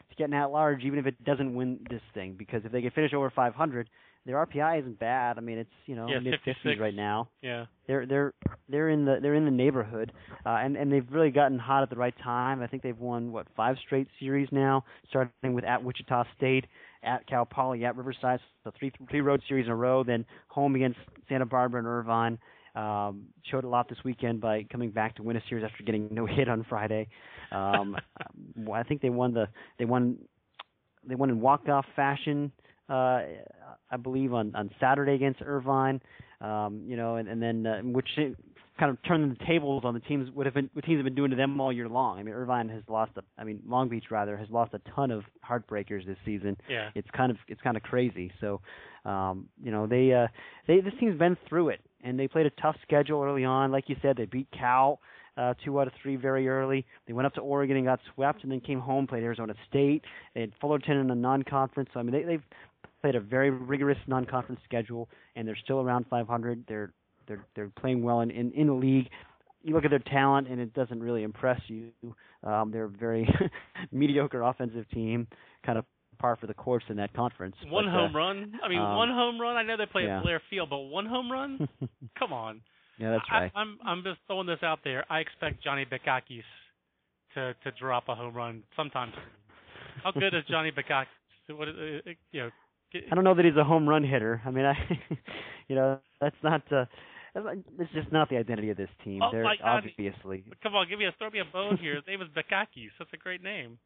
[0.09, 2.91] to get an at-large, even if it doesn't win this thing, because if they can
[2.91, 3.89] finish over 500,
[4.25, 5.37] their RPI isn't bad.
[5.37, 7.29] I mean, it's you know yeah, mid fifties right now.
[7.41, 8.33] Yeah, they're they're
[8.67, 10.11] they're in the they're in the neighborhood,
[10.45, 12.61] uh, and and they've really gotten hot at the right time.
[12.61, 16.65] I think they've won what five straight series now, starting with at Wichita State,
[17.03, 20.03] at Cal Poly, at Riverside, so three three road series in a row.
[20.03, 20.99] Then home against
[21.29, 22.39] Santa Barbara and Irvine.
[22.75, 26.09] Um, showed a lot this weekend by coming back to win a series after getting
[26.11, 27.07] no hit on Friday.
[27.53, 27.95] Um,
[28.73, 29.47] I think they won the
[29.77, 30.17] they won
[31.07, 32.51] they won in walk off fashion
[32.89, 33.21] uh,
[33.91, 36.01] I believe on on Saturday against Irvine.
[36.41, 38.09] Um, you know, and, and then uh, which
[38.77, 41.15] kind of turned the tables on the teams what have been what teams have been
[41.15, 42.19] doing to them all year long.
[42.19, 45.11] I mean, Irvine has lost a, I mean, Long Beach rather has lost a ton
[45.11, 46.57] of heartbreakers this season.
[46.69, 48.31] Yeah, it's kind of it's kind of crazy.
[48.41, 48.61] So,
[49.05, 50.27] um, you know, they uh,
[50.67, 53.71] they this team's been through it, and they played a tough schedule early on.
[53.71, 54.99] Like you said, they beat Cal.
[55.37, 56.85] Uh, two out of three very early.
[57.07, 60.01] They went up to Oregon and got swept, and then came home, played Arizona State.
[60.33, 61.89] Had Fullerton in a non-conference.
[61.93, 62.43] So I mean, they, they've
[63.05, 66.65] played a very rigorous non-conference schedule, and they're still around 500.
[66.67, 66.91] They're
[67.27, 69.07] they're they're playing well in in, in the league.
[69.61, 71.91] You look at their talent, and it doesn't really impress you.
[72.43, 73.27] Um, they're a very
[73.91, 75.27] mediocre offensive team,
[75.63, 75.85] kind of
[76.17, 77.55] par for the course in that conference.
[77.67, 78.53] One but, home uh, run.
[78.63, 79.55] I mean, um, one home run.
[79.55, 80.17] I know they play yeah.
[80.17, 81.69] at Blair Field, but one home run.
[82.19, 82.61] Come on.
[82.97, 83.51] Yeah, that's right.
[83.53, 85.05] I, I'm I'm just throwing this out there.
[85.11, 86.41] I expect Johnny Bakakis
[87.35, 89.11] to to drop a home run sometime.
[90.03, 91.05] How good is Johnny Bakakis?
[91.49, 92.49] What is, uh, you know,
[93.11, 94.41] I don't know that he's a home run hitter.
[94.45, 94.75] I mean, I,
[95.67, 96.61] you know, that's not.
[96.71, 96.85] Uh,
[97.77, 99.21] it's just not the identity of this team.
[99.21, 99.83] Oh They're my God.
[99.83, 100.45] obviously.
[100.63, 101.95] Come on, give me a throw me a bone here.
[101.95, 102.91] His name is Bakakis.
[102.97, 103.77] That's a great name.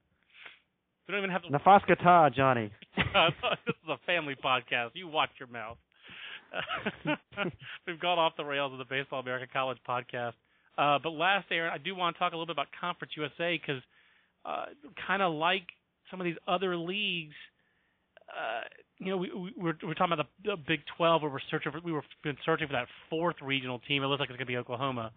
[1.07, 1.49] We don't even have to.
[1.49, 2.71] Nafaskata, Johnny.
[2.95, 3.05] this
[3.67, 4.89] is a family podcast.
[4.93, 5.77] You watch your mouth.
[7.87, 10.33] We've gone off the rails of the Baseball America College podcast.
[10.77, 13.59] Uh, but last, Aaron, I do want to talk a little bit about Conference USA
[13.59, 13.81] because,
[14.45, 14.65] uh,
[15.07, 15.65] kind of like
[16.09, 17.35] some of these other leagues,
[18.29, 18.61] uh,
[18.99, 21.71] you know, we, we we're, we're talking about the, the Big 12 where we're searching
[21.71, 24.03] for, we were been searching for that fourth regional team.
[24.03, 25.11] It looks like it's going to be Oklahoma.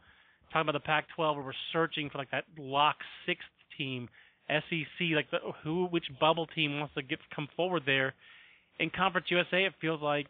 [0.52, 2.96] Talking about the Pac-12 where we're searching for like that lock
[3.26, 3.46] sixth
[3.76, 4.08] team,
[4.48, 8.14] SEC, like the who which bubble team wants to get come forward there.
[8.78, 10.26] In Conference USA, it feels like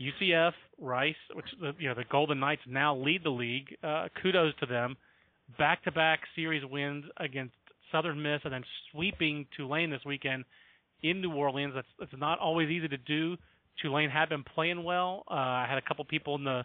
[0.00, 1.46] UCF, Rice, which
[1.78, 3.76] you know the Golden Knights now lead the league.
[3.82, 4.96] Uh, kudos to them.
[5.58, 7.54] Back-to-back series wins against
[7.90, 10.44] Southern Miss and then sweeping Tulane this weekend
[11.02, 11.72] in New Orleans.
[11.74, 13.36] That's that's not always easy to do.
[13.82, 15.24] Tulane had been playing well.
[15.30, 16.64] Uh, I had a couple people in the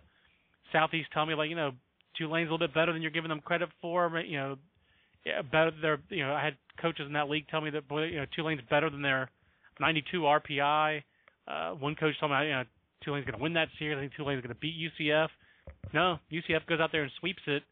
[0.71, 1.71] southeast tell me like you know
[2.17, 4.19] Tulane's a little bit better than you're giving them credit for.
[4.19, 4.55] You know,
[5.25, 5.71] yeah, better.
[5.81, 8.25] They're you know I had coaches in that league tell me that boy, you know
[8.35, 9.29] Tulane's better than their
[9.79, 11.03] 92 RPI.
[11.47, 12.63] Uh, one coach told me you know
[13.03, 13.97] Tulane's going to win that series.
[13.97, 15.29] I think Tulane's going to beat UCF.
[15.93, 17.63] No, UCF goes out there and sweeps it.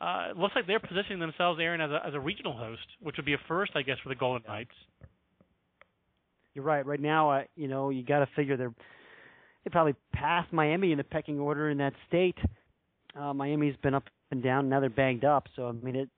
[0.00, 3.26] Uh, looks like they're positioning themselves, Aaron, as a as a regional host, which would
[3.26, 4.74] be a first, I guess, for the Golden Knights.
[6.54, 6.84] You're right.
[6.84, 8.74] Right now, uh, you know, you got to figure they're
[9.64, 12.38] they probably passed Miami in the pecking order in that state.
[13.14, 14.68] Uh, Miami's been up and down.
[14.68, 15.46] Now they're banged up.
[15.56, 16.08] So I mean, it.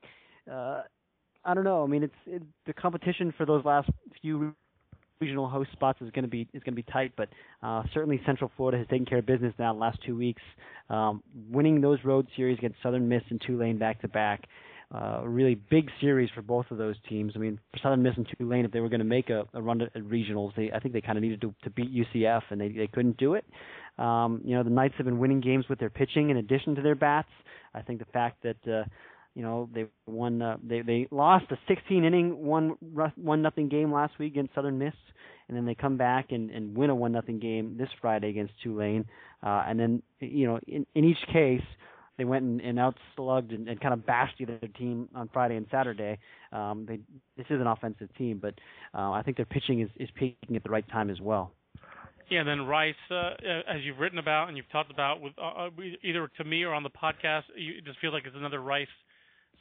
[0.50, 0.82] Uh,
[1.44, 1.82] I don't know.
[1.82, 4.54] I mean, it's it, the competition for those last few
[5.20, 7.28] regional host spots is going to be is going to be tight, but
[7.62, 10.42] uh, certainly Central Florida has taken care of business now the last two weeks,
[10.90, 14.44] um, winning those road series against Southern Miss and Tulane back to back.
[14.94, 17.32] Uh, a really big series for both of those teams.
[17.34, 19.62] I mean, for Southern Miss and Tulane, if they were going to make a, a
[19.62, 22.60] run at regionals, they I think they kind of needed to, to beat UCF, and
[22.60, 23.44] they they couldn't do it.
[23.98, 26.82] Um, you know, the Knights have been winning games with their pitching in addition to
[26.82, 27.30] their bats.
[27.74, 28.84] I think the fact that uh,
[29.34, 32.76] you know they won uh, they they lost a 16 inning one
[33.16, 34.94] one nothing game last week against Southern Miss
[35.48, 38.54] and then they come back and, and win a one nothing game this Friday against
[38.62, 39.04] Tulane.
[39.42, 41.62] Uh, and then you know in, in each case
[42.18, 45.56] they went and, and outslugged and, and kind of bashed the other team on Friday
[45.56, 46.18] and Saturday.
[46.52, 47.00] Um, they
[47.36, 48.54] this is an offensive team, but
[48.94, 51.52] uh, I think their pitching is is peaking at the right time as well.
[52.30, 53.32] Yeah, and then Rice, uh,
[53.68, 55.70] as you've written about and you've talked about with uh, uh
[56.02, 58.88] either to me or on the podcast, you just feel like it's another Rice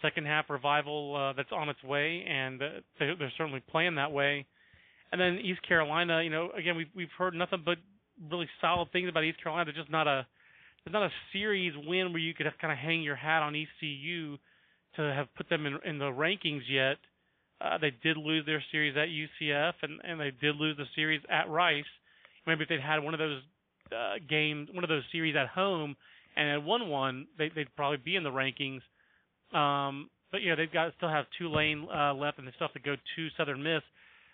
[0.02, 2.66] second half revival uh, that's on its way, and uh,
[3.00, 4.46] they, they're certainly playing that way.
[5.12, 7.78] And then East Carolina, you know, again we've we've heard nothing but
[8.32, 9.66] really solid things about East Carolina.
[9.66, 10.26] They're just not a
[10.84, 14.38] there's not a series win where you could kind of hang your hat on ECU
[14.96, 16.98] to have put them in in the rankings yet.
[17.60, 21.22] Uh, they did lose their series at UCF, and and they did lose the series
[21.30, 21.84] at Rice.
[22.48, 23.42] Maybe if they'd had one of those
[23.92, 25.96] uh, games, one of those series at home,
[26.36, 28.82] and had won one, they, they'd probably be in the rankings.
[29.56, 32.80] Um, but yeah, they've got still have Tulane uh, left, and they still have to
[32.80, 33.84] go to Southern Miss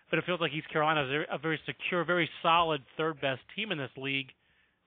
[0.09, 3.71] but it feels like East Carolina is a very secure, very solid third best team
[3.71, 4.27] in this league.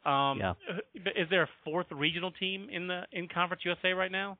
[0.04, 0.54] Um, yeah.
[0.94, 4.38] Is there a fourth regional team in the in Conference USA right now?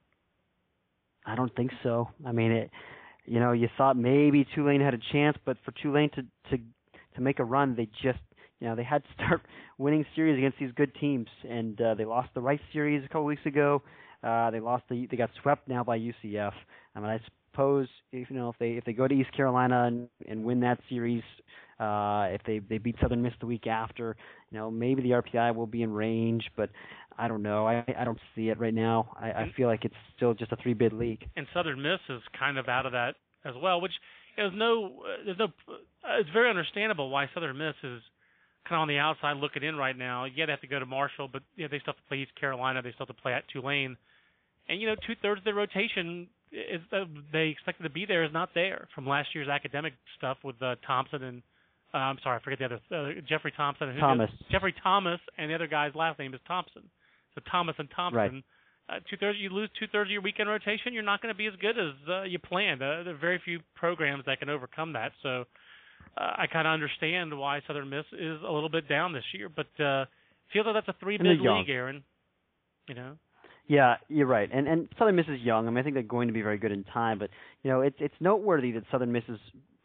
[1.27, 2.09] I don't think so.
[2.27, 2.71] I mean, it.
[3.27, 6.63] You know, you thought maybe Tulane had a chance, but for Tulane to to
[7.15, 8.19] to make a run, they just
[8.61, 9.43] you know they had to start
[9.79, 13.25] winning series against these good teams, and uh, they lost the Rice series a couple
[13.25, 13.83] weeks ago.
[14.23, 16.53] Uh, they lost the they got swept now by UCF.
[16.95, 19.85] I mean, I suppose if you know if they if they go to East Carolina
[19.85, 21.23] and, and win that series,
[21.81, 24.17] uh, if they they beat Southern Miss the week after,
[24.51, 26.71] you know maybe the RPI will be in range, but
[27.19, 27.67] I don't know.
[27.67, 29.17] I I don't see it right now.
[29.19, 31.25] I, I feel like it's still just a three bid league.
[31.37, 33.15] And Southern Miss is kind of out of that
[33.45, 33.93] as well, which
[34.37, 35.49] there's no there's no
[36.19, 38.03] it's very understandable why Southern Miss is
[38.69, 40.25] kind of on the outside looking in right now.
[40.25, 42.39] Yeah, they have to go to Marshall, but yeah, they still have to play East
[42.39, 42.83] Carolina.
[42.83, 43.97] They still have to play at Tulane,
[44.69, 48.25] and you know two thirds of the rotation is that they expected to be there
[48.25, 51.50] is not there from last year's academic stuff with uh, Thompson and uh,
[51.93, 53.89] I'm sorry, I forget the other uh, Jeffrey Thompson.
[53.89, 54.31] And Thomas.
[54.51, 56.83] Jeffrey Thomas, and the other guy's last name is Thompson.
[57.35, 58.19] So Thomas and Thompson.
[58.19, 58.45] Right.
[58.89, 60.93] Uh, two thirds, you lose two thirds of your weekend rotation.
[60.93, 62.83] You're not going to be as good as uh, you planned.
[62.83, 65.13] Uh, there are very few programs that can overcome that.
[65.23, 65.45] So
[66.19, 69.49] uh, I kind of understand why Southern Miss is a little bit down this year,
[69.49, 70.07] but uh,
[70.53, 72.03] feel that that's a three bid league, Aaron.
[72.89, 73.13] You know.
[73.69, 74.51] Yeah, you're right.
[74.53, 75.69] And and Southern Miss is young.
[75.69, 77.21] I mean, I think they're going to be very good in time.
[77.21, 77.31] But
[77.63, 79.39] you know, it's it's noteworthy that Southern Miss is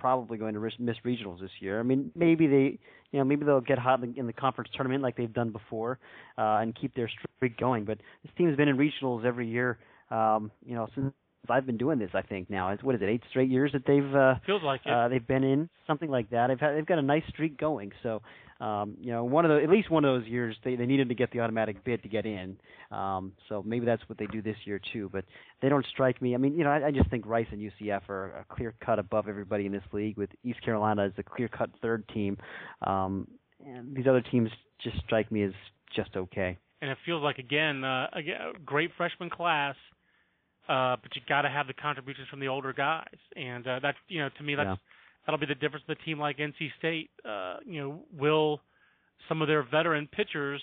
[0.05, 1.79] probably going to miss regionals this year.
[1.79, 2.77] I mean, maybe they,
[3.11, 5.97] you know, maybe they'll get hot in the conference tournament like they've done before,
[6.37, 7.85] uh, and keep their streak going.
[7.85, 9.79] But this team's been in regionals every year,
[10.11, 11.11] um, you know, since
[11.49, 12.11] I've been doing this.
[12.13, 14.81] I think now it's what is it, eight straight years that they've uh, feels like
[14.85, 14.91] it.
[14.91, 16.49] Uh, they've been in something like that.
[16.49, 17.91] They've had they've got a nice streak going.
[18.03, 18.21] So
[18.61, 21.09] um, you know, one of the at least one of those years they they needed
[21.09, 22.57] to get the automatic bid to get in.
[22.89, 25.09] Um, so maybe that's what they do this year too.
[25.11, 25.25] But
[25.61, 26.35] they don't strike me.
[26.35, 28.97] I mean, you know, I, I just think Rice and UCF are a clear cut
[28.97, 30.17] above everybody in this league.
[30.17, 32.37] With East Carolina as the clear cut third team,
[32.85, 33.27] um,
[33.65, 34.49] and these other teams
[34.81, 35.51] just strike me as
[35.93, 36.57] just okay.
[36.81, 39.75] And it feels like again, uh, a great freshman class.
[40.69, 43.97] Uh, but you got to have the contributions from the older guys, and uh, that's
[44.07, 44.75] you know to me that's yeah
[45.25, 47.09] that'll be the difference with a team like NC State.
[47.27, 48.61] Uh, you know, will
[49.27, 50.61] some of their veteran pitchers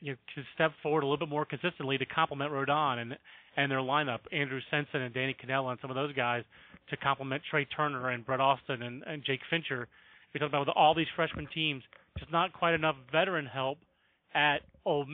[0.00, 3.16] you know to step forward a little bit more consistently to complement Rodon and
[3.56, 6.42] and their lineup, Andrew Ciencin and Danny Canela and some of those guys
[6.90, 9.86] to complement Trea Turner and Brett Austin and, and Jake Fincher.
[10.32, 11.82] We talk about with all these freshman teams,
[12.18, 13.78] just not quite enough veteran help
[14.34, 14.58] at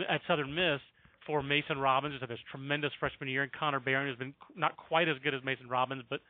[0.09, 0.81] at Southern Miss
[1.27, 4.77] for Mason Robbins, who's had this tremendous freshman year, and Connor Barron, who's been not
[4.77, 6.21] quite as good as Mason Robbins, but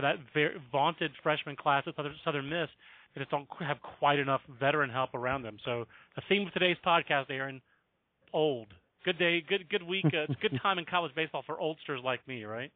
[0.00, 1.94] that very vaunted freshman class at
[2.24, 2.68] Southern Miss
[3.14, 5.58] they just don't have quite enough veteran help around them.
[5.64, 5.86] So
[6.16, 7.60] the theme of today's podcast, Aaron,
[8.32, 8.68] old.
[9.04, 10.04] Good day, good good week.
[10.06, 12.70] Uh, it's good time in college baseball for oldsters like me, right?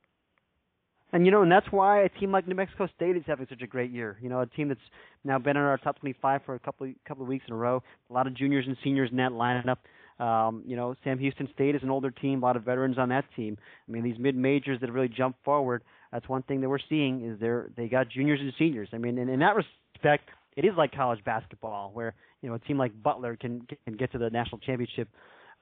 [1.12, 3.60] And you know, and that's why a team like New Mexico State is having such
[3.60, 4.16] a great year.
[4.22, 4.80] You know, a team that's
[5.24, 7.56] now been in our top 25 for a couple of, couple of weeks in a
[7.56, 7.82] row.
[8.08, 9.76] A lot of juniors and seniors in that lineup.
[10.24, 13.10] Um, you know, Sam Houston State is an older team, a lot of veterans on
[13.10, 13.58] that team.
[13.86, 15.82] I mean, these mid majors that have really jumped forward.
[16.12, 18.88] That's one thing that we're seeing is they're they got juniors and seniors.
[18.92, 22.58] I mean, in, in that respect, it is like college basketball, where you know a
[22.58, 25.08] team like Butler can can get to the national championship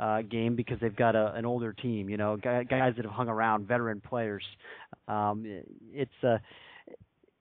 [0.01, 2.09] uh, game because they've got a, an older team.
[2.09, 4.44] You know, guys that have hung around, veteran players.
[5.07, 5.44] Um,
[5.92, 6.38] it's uh,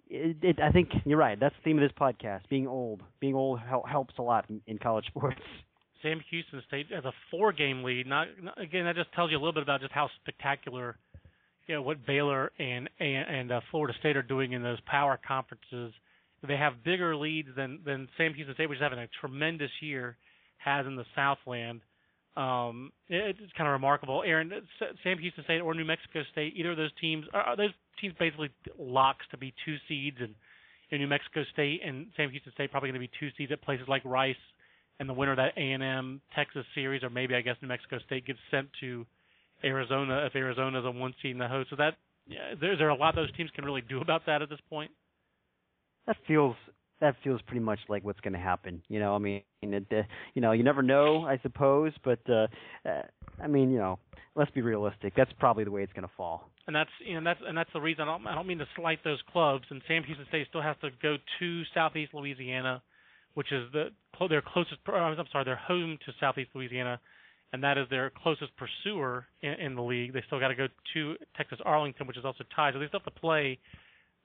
[0.10, 1.40] it, it, I think you're right.
[1.40, 2.42] That's the theme of this podcast.
[2.50, 5.40] Being old, being old hel- helps a lot in, in college sports.
[6.02, 8.08] Sam Houston State has a four-game lead.
[8.08, 10.98] Not, not again, that just tells you a little bit about just how spectacular,
[11.70, 15.20] you know, what Baylor and and, and uh, Florida State are doing in those power
[15.26, 15.94] conferences.
[16.46, 20.18] They have bigger leads than than Sam Houston State, which is having a tremendous year,
[20.58, 21.82] has in the Southland.
[22.36, 24.24] Um, it, it's kind of remarkable.
[24.26, 24.52] Aaron,
[25.04, 27.70] Sam Houston State or New Mexico State, either of those teams are those
[28.02, 28.50] teams basically
[28.80, 30.34] locks to be two seeds, and
[30.90, 33.62] in New Mexico State and Sam Houston State probably going to be two seeds at
[33.62, 34.36] places like Rice,
[35.00, 38.26] and the winner of that A&M Texas series, or maybe I guess New Mexico State
[38.26, 39.06] gets sent to
[39.64, 41.70] Arizona if Arizona's a one seed in the host.
[41.70, 41.96] So that
[42.28, 44.60] yeah, there there are a lot those teams can really do about that at this
[44.70, 44.92] point.
[46.08, 46.56] That feels
[47.02, 48.82] that feels pretty much like what's going to happen.
[48.90, 50.02] You know, I mean, it, uh,
[50.34, 52.48] you know, you never know, I suppose, but uh,
[52.86, 53.04] uh,
[53.42, 54.00] I mean, you know,
[54.36, 55.14] let's be realistic.
[55.16, 56.50] That's probably the way it's going to fall.
[56.68, 58.68] And that's you know that's and that's the reason I don't, I don't mean to
[58.76, 59.64] slight those clubs.
[59.70, 62.84] And Sam Houston State still has to go to Southeast Louisiana,
[63.34, 63.90] which is the
[64.28, 64.78] their closest.
[64.88, 67.00] I'm sorry, they're home to Southeast Louisiana,
[67.54, 70.14] and that is their closest pursuer in, in the league.
[70.14, 72.74] They still got to go to Texas Arlington, which is also tied.
[72.74, 73.58] So they still have to play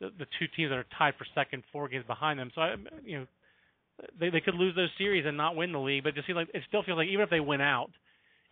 [0.01, 2.51] the, the two teams that are tied for second, four games behind them.
[2.55, 3.27] So I, you know,
[4.19, 6.37] they they could lose those series and not win the league, but it just seems
[6.37, 7.91] like it still feels like even if they win out,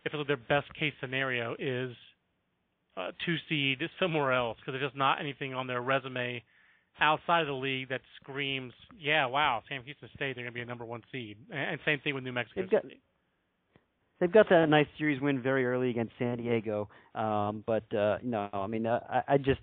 [0.05, 1.95] if like their best case scenario is
[2.97, 6.41] uh, two seed somewhere else because there's just not anything on their resume
[6.99, 10.61] outside of the league that screams, yeah, wow, Sam Houston State, they're going to be
[10.61, 11.37] a number one seed.
[11.51, 13.01] And same thing with New Mexico they've got, State.
[14.19, 18.47] They've got that nice series win very early against San Diego, um, but uh, no,
[18.53, 19.59] I mean, uh, I, I just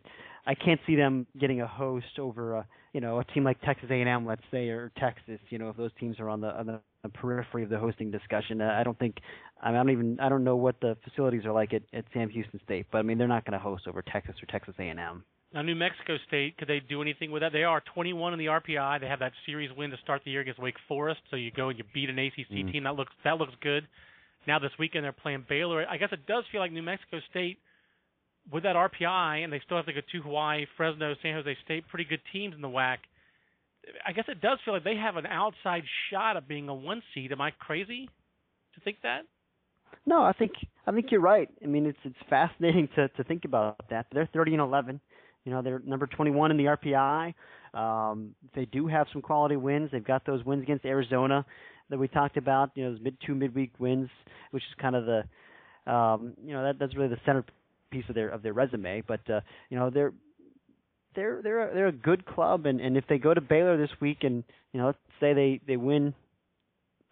[0.47, 3.89] I can't see them getting a host over a you know a team like Texas
[3.91, 5.39] A&M, let's say, or Texas.
[5.49, 8.11] You know, if those teams are on the on the, the periphery of the hosting
[8.11, 9.17] discussion, uh, I don't think
[9.63, 12.05] I, mean, I don't even I don't know what the facilities are like at, at
[12.13, 14.75] Sam Houston State, but I mean they're not going to host over Texas or Texas
[14.79, 15.25] A&M.
[15.53, 17.53] Now, New Mexico State, could they do anything with that?
[17.53, 19.01] They are 21 in the RPI.
[19.01, 21.23] They have that series win to start the year against Wake Forest.
[21.29, 22.73] So you go and you beat an ACC mm.
[22.73, 22.85] team.
[22.85, 23.87] That looks that looks good.
[24.47, 25.87] Now this weekend they're playing Baylor.
[25.89, 27.59] I guess it does feel like New Mexico State
[28.53, 31.87] with that RPI, and they still have to go to Hawaii, Fresno, San Jose State,
[31.89, 32.99] pretty good teams in the WAC.
[34.07, 37.03] I guess it does feel like they have an outside shot of being a one
[37.15, 37.33] seed.
[37.33, 38.09] Am I crazy
[38.75, 39.23] to think that?
[40.07, 40.53] No, I think
[40.87, 41.49] I think you're right.
[41.63, 44.07] I mean, it's it's fascinating to to think about that.
[44.13, 45.01] They're 30 and 11.
[45.45, 47.35] You know, they're number 21 in the RPI.
[47.73, 49.91] Um, they do have some quality wins.
[49.91, 51.47] They've got those wins against Arizona
[51.91, 52.71] that we talked about.
[52.75, 54.09] You know, those mid two midweek wins,
[54.51, 58.29] which is kind of the, um, you know, that that's really the centerpiece of their
[58.29, 59.03] of their resume.
[59.07, 60.13] But uh, you know, they're
[61.15, 63.91] they're they're a, they're a good club, and and if they go to Baylor this
[64.01, 66.15] week, and you know, let's say they they win,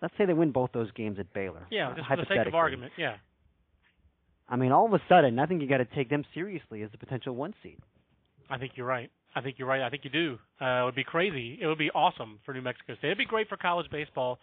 [0.00, 1.66] let's say they win both those games at Baylor.
[1.70, 2.92] Yeah, just for the sake of argument.
[2.96, 3.16] Yeah.
[4.50, 6.88] I mean, all of a sudden, I think you got to take them seriously as
[6.94, 7.76] a potential one seed.
[8.48, 9.10] I think you're right.
[9.34, 9.82] I think you're right.
[9.82, 10.38] I think you do.
[10.60, 11.58] Uh, it would be crazy.
[11.60, 13.08] It would be awesome for New Mexico State.
[13.08, 14.38] It'd be great for college baseball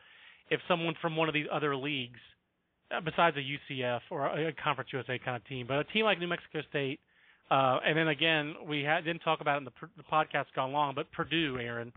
[0.50, 2.20] if someone from one of these other leagues,
[2.96, 6.20] uh, besides a UCF or a Conference USA kind of team, but a team like
[6.20, 7.00] New Mexico State,
[7.52, 10.72] uh, and then again, we had, didn't talk about it in the, the podcast gone
[10.72, 11.92] long, but Purdue, Aaron,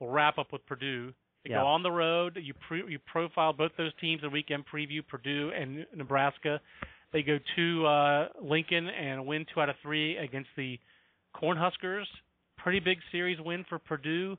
[0.00, 1.12] we'll wrap up with Purdue.
[1.44, 1.60] They yeah.
[1.60, 2.38] go on the road.
[2.42, 6.60] You pre, you profile both those teams in weekend preview, Purdue and Nebraska.
[7.12, 10.78] They go to uh, Lincoln and win two out of three against the
[11.34, 12.04] Cornhuskers.
[12.58, 14.36] Pretty big series win for Purdue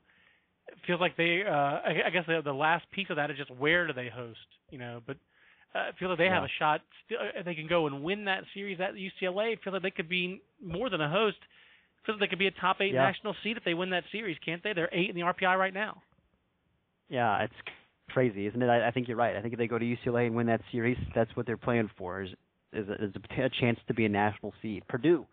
[0.86, 1.42] feels like they.
[1.46, 4.08] Uh, I, I guess the, the last piece of that is just where do they
[4.08, 4.38] host,
[4.70, 5.00] you know.
[5.06, 5.16] But
[5.74, 6.34] uh, I feel like they yeah.
[6.34, 6.80] have a shot.
[7.06, 9.52] Still, uh, they can go and win that series at UCLA.
[9.52, 11.38] I feel like they could be more than a host.
[11.42, 13.02] I feel like they could be a top eight yeah.
[13.02, 14.72] national seed if they win that series, can't they?
[14.72, 16.02] They're eight in the RPI right now.
[17.08, 17.54] Yeah, it's
[18.10, 18.68] crazy, isn't it?
[18.68, 19.36] I, I think you're right.
[19.36, 21.90] I think if they go to UCLA and win that series, that's what they're playing
[21.96, 22.22] for.
[22.22, 22.30] Is
[22.72, 24.82] is a, is a, a chance to be a national seed.
[24.88, 25.26] Purdue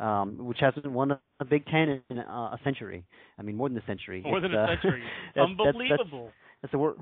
[0.00, 3.04] um, which hasn't won a Big Ten in uh, a century.
[3.38, 4.22] I mean, more than a century.
[4.22, 5.02] More it's, than a century.
[5.34, 6.24] that's, Unbelievable.
[6.24, 6.96] That's, that's, the word.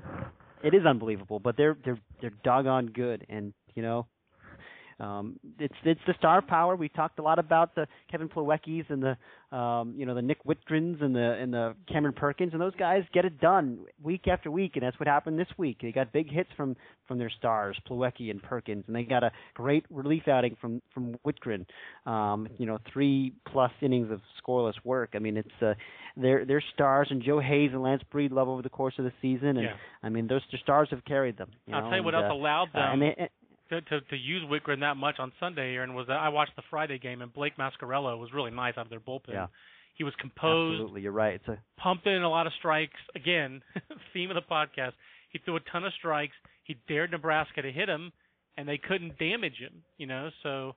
[0.63, 4.07] It is unbelievable, but they're they're they're doggone good, and you know,
[5.03, 6.75] Um, it's it's the star power.
[6.75, 10.43] We talked a lot about the Kevin Plawecki's and the um, you know the Nick
[10.45, 14.49] Wittgrens and the and the Cameron Perkins and those guys get it done week after
[14.49, 15.79] week, and that's what happened this week.
[15.81, 16.75] They got big hits from
[17.07, 21.15] from their stars, Plawecki and Perkins, and they got a great relief outing from from
[21.25, 21.65] Wittgren.
[22.09, 25.11] Um, you know, three plus innings of scoreless work.
[25.15, 25.73] I mean, it's uh,
[26.15, 29.49] they're they're stars, and Joe Hays and Lance Breedlove over the course of the season,
[29.49, 29.73] and yeah.
[30.01, 31.51] I mean, those the stars have carried them.
[31.67, 32.81] You I'll know, tell you what and, else uh, allowed them.
[32.81, 33.29] uh, and they,
[33.73, 36.63] to, to to use Wittgren that much on Sunday, Aaron, was that I watched the
[36.69, 39.33] Friday game and Blake Mascarello was really nice out of their bullpen.
[39.33, 39.47] Yeah.
[39.95, 41.35] He was composed, Absolutely, you're right.
[41.35, 42.99] It's a pumped in a lot of strikes.
[43.15, 43.61] Again,
[44.13, 44.93] theme of the podcast.
[45.29, 46.33] He threw a ton of strikes.
[46.63, 48.11] He dared Nebraska to hit him,
[48.57, 49.83] and they couldn't damage him.
[49.97, 50.75] You know, so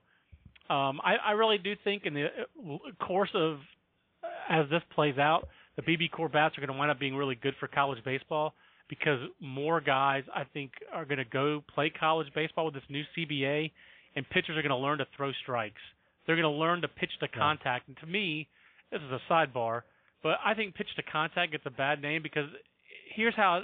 [0.69, 3.57] um, I, I really do think in the uh, course of
[4.49, 7.53] as this plays out, the BBCOR bats are going to wind up being really good
[7.59, 8.53] for college baseball
[8.89, 13.03] because more guys I think are going to go play college baseball with this new
[13.17, 13.71] CBA,
[14.15, 15.81] and pitchers are going to learn to throw strikes.
[16.25, 17.87] They're going to learn to pitch to contact.
[17.87, 18.47] And to me,
[18.91, 19.81] this is a sidebar,
[20.23, 22.49] but I think pitch to contact gets a bad name because
[23.15, 23.63] here's how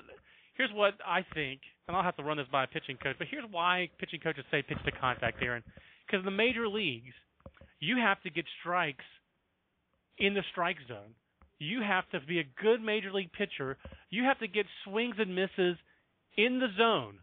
[0.56, 3.28] here's what I think, and I'll have to run this by a pitching coach, but
[3.30, 5.64] here's why pitching coaches say pitch to contact, Aaron.
[6.06, 7.14] Because in the major leagues,
[7.80, 9.06] you have to get strikes
[10.18, 11.16] in the strike zone.
[11.60, 13.78] You have to be a good major league pitcher.
[14.10, 15.78] You have to get swings and misses
[16.38, 17.20] in the zone.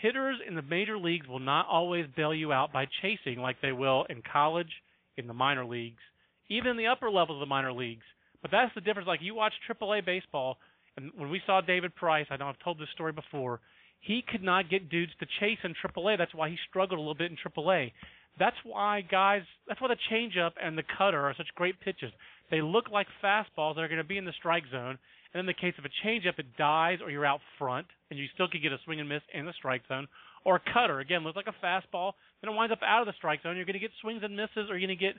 [0.00, 3.72] Hitters in the major leagues will not always bail you out by chasing like they
[3.72, 4.70] will in college,
[5.16, 6.02] in the minor leagues,
[6.48, 8.04] even in the upper levels of the minor leagues.
[8.42, 9.08] But that's the difference.
[9.08, 10.58] Like you watch AAA baseball,
[10.96, 13.60] and when we saw David Price, I know I've told this story before,
[14.00, 16.18] he could not get dudes to chase in AAA.
[16.18, 17.92] That's why he struggled a little bit in AAA.
[18.38, 22.12] That's why guys, that's why the changeup and the cutter are such great pitches.
[22.50, 24.98] They look like fastballs that are going to be in the strike zone.
[25.32, 28.26] And in the case of a changeup, it dies or you're out front, and you
[28.34, 30.06] still could get a swing and miss in the strike zone.
[30.44, 33.14] Or a cutter, again, looks like a fastball, then it winds up out of the
[33.16, 33.56] strike zone.
[33.56, 35.16] You're going to get swings and misses, or you're going to get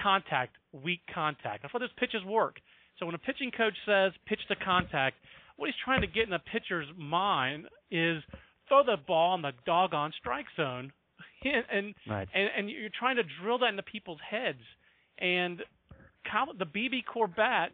[0.00, 1.62] contact, weak contact.
[1.62, 2.56] That's why those pitches work.
[2.98, 5.16] So when a pitching coach says pitch to contact,
[5.56, 8.22] what he's trying to get in a pitcher's mind is
[8.68, 10.92] throw the ball in the doggone strike zone,
[11.44, 12.28] and and, right.
[12.34, 14.62] and and you're trying to drill that into people's heads.
[15.18, 15.62] And
[16.58, 17.72] the BBCOR bat,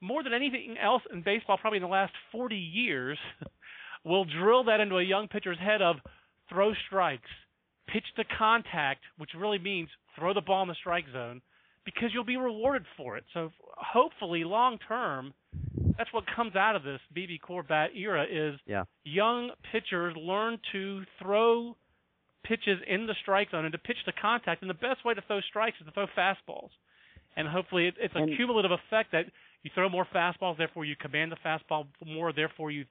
[0.00, 3.18] more than anything else in baseball, probably in the last 40 years,
[4.04, 5.96] will drill that into a young pitcher's head of
[6.48, 7.30] throw strikes,
[7.88, 9.88] pitch to contact, which really means
[10.18, 11.40] throw the ball in the strike zone,
[11.84, 13.24] because you'll be rewarded for it.
[13.32, 15.32] So hopefully, long term,
[15.96, 18.84] that's what comes out of this BBCOR bat era is Yeah.
[19.04, 21.76] young pitchers learn to throw
[22.42, 24.60] pitches in the strike zone and to pitch to contact.
[24.60, 26.70] And the best way to throw strikes is to throw fastballs.
[27.36, 29.26] And hopefully, it, it's a And- cumulative effect that
[29.62, 32.84] you throw more fastballs, therefore you command the fastball more, therefore you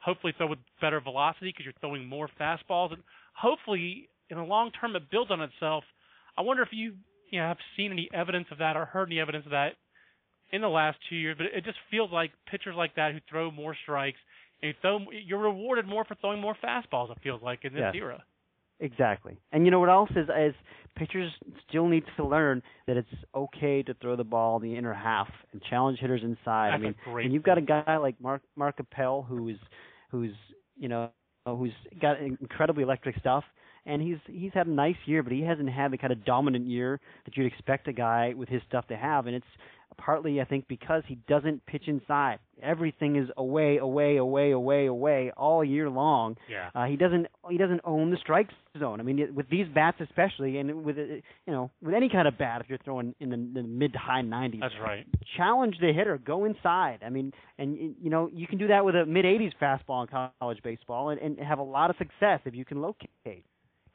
[0.00, 2.92] hopefully throw with better velocity because you're throwing more fastballs.
[2.92, 3.02] And
[3.34, 5.84] hopefully, in the long term, it builds on itself.
[6.36, 6.94] I wonder if you
[7.30, 9.74] you know have seen any evidence of that or heard any evidence of that
[10.52, 11.36] in the last two years.
[11.36, 14.18] But it just feels like pitchers like that who throw more strikes
[14.62, 17.10] and you throw, you're rewarded more for throwing more fastballs.
[17.10, 17.94] It feels like in this Yes.
[17.94, 18.24] era.
[18.80, 19.38] Exactly.
[19.52, 20.54] And you know what else is is
[20.96, 21.32] pitchers
[21.68, 25.28] still need to learn that it's okay to throw the ball in the inner half
[25.52, 26.72] and challenge hitters inside.
[26.72, 29.58] That's I mean, and you've got a guy like Mark Mark Appel who's
[30.10, 30.32] who's
[30.76, 31.10] you know
[31.46, 33.44] who's got incredibly electric stuff
[33.86, 36.66] and he's he's had a nice year but he hasn't had the kind of dominant
[36.66, 39.46] year that you'd expect a guy with his stuff to have and it's
[39.98, 42.38] partly I think because he doesn't pitch inside.
[42.62, 46.36] Everything is away, away, away, away, away all year long.
[46.50, 46.70] Yeah.
[46.74, 49.00] Uh, he doesn't he doesn't own the strike zone.
[49.00, 51.22] I mean, with these bats especially, and with uh, you
[51.52, 54.22] know with any kind of bat, if you're throwing in the, the mid to high
[54.22, 55.06] 90s, That's right.
[55.36, 57.00] challenge the hitter, go inside.
[57.04, 60.30] I mean, and you know you can do that with a mid 80s fastball in
[60.40, 63.44] college baseball, and, and have a lot of success if you can locate.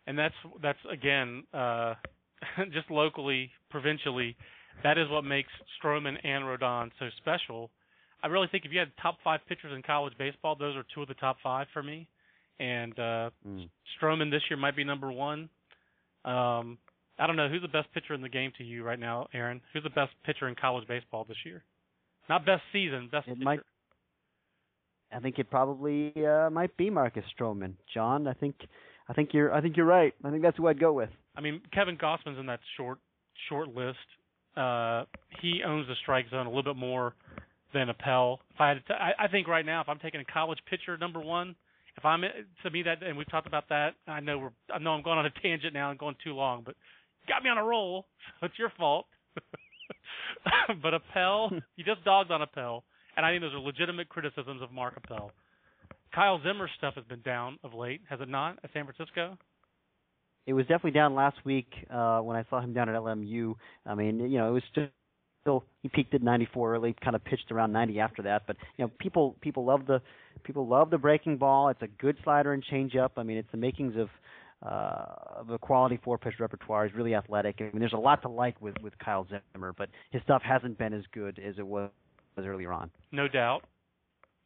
[0.06, 1.96] And that's that's again uh,
[2.72, 4.36] just locally, provincially,
[4.84, 5.50] that is what makes
[5.82, 7.70] Stroman and Rodon so special.
[8.24, 11.02] I really think if you had top five pitchers in college baseball, those are two
[11.02, 12.08] of the top five for me.
[12.60, 13.70] And uh, Mm.
[14.02, 15.50] Stroman this year might be number one.
[16.24, 16.78] Um,
[17.20, 19.62] I don't know who's the best pitcher in the game to you right now, Aaron.
[19.74, 21.64] Who's the best pitcher in college baseball this year?
[22.30, 23.44] Not best season, best It pitcher.
[23.44, 23.60] might-
[25.12, 27.74] I think it probably uh, might be Marcus Stroman.
[27.94, 28.56] John, I think
[29.08, 30.14] I think you're I think you're right.
[30.24, 31.10] I think that's who I'd go with.
[31.36, 32.98] I mean, Kevin Gausman's in that short
[33.48, 33.98] short list.
[34.56, 35.06] Uh,
[35.42, 37.16] he owns the strike zone a little bit more
[37.74, 38.40] than Appel.
[38.54, 40.98] If I had to, I, I think right now, if I'm taking a college pitcher
[40.98, 41.56] number one,
[41.98, 43.96] if I'm to me that, and we've talked about that.
[44.08, 46.64] I know we're, I know I'm going on a tangent now and going too long,
[46.66, 46.76] but
[47.28, 48.06] got me on a roll,
[48.40, 49.06] so it's your fault.
[50.82, 52.84] but Appel, you just dogged on Appel,
[53.18, 55.32] and I think those are legitimate criticisms of Mark Appel.
[56.14, 59.38] Kyle Zimmer's stuff has been down of late, has it not, at San Francisco?
[60.46, 63.56] It was definitely down last week uh, when I saw him down at LMU.
[63.86, 64.88] I mean, you know, it was still
[65.42, 68.44] still he peaked at 94 early, kind of pitched around 90 after that.
[68.48, 70.02] But you know, people people love the
[70.44, 71.70] people love the breaking ball.
[71.70, 73.12] It's a good slider and changeup.
[73.18, 74.10] I mean, it's the makings of
[74.66, 76.88] uh, of a quality four pitch repertoire.
[76.88, 77.58] He's really athletic.
[77.60, 80.78] I mean, there's a lot to like with with Kyle Zimmer, but his stuff hasn't
[80.78, 81.90] been as good as it was,
[82.36, 82.90] was earlier on.
[83.12, 83.64] No doubt.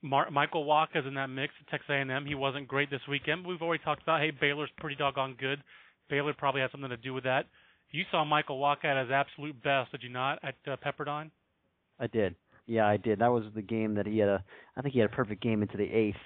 [0.03, 2.25] Mar- Michael Wacha's in that mix at Texas A&M.
[2.25, 5.61] He wasn't great this weekend, but we've already talked about hey Baylor's pretty doggone good.
[6.09, 7.45] Baylor probably had something to do with that.
[7.91, 11.31] You saw Michael Wacha at his absolute best, did you not, at uh, Pepperdine?
[11.99, 12.35] I did.
[12.65, 13.19] Yeah, I did.
[13.19, 14.43] That was the game that he had a.
[14.75, 16.17] I think he had a perfect game into the eighth,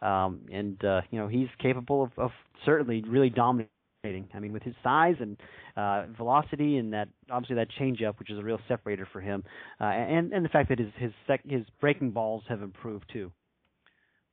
[0.00, 2.30] um, and uh, you know he's capable of, of
[2.64, 3.68] certainly really dominating.
[4.04, 5.36] I mean, with his size and
[5.76, 9.44] uh, velocity, and that obviously that changeup, which is a real separator for him,
[9.80, 13.30] uh, and and the fact that his his sec- his breaking balls have improved too.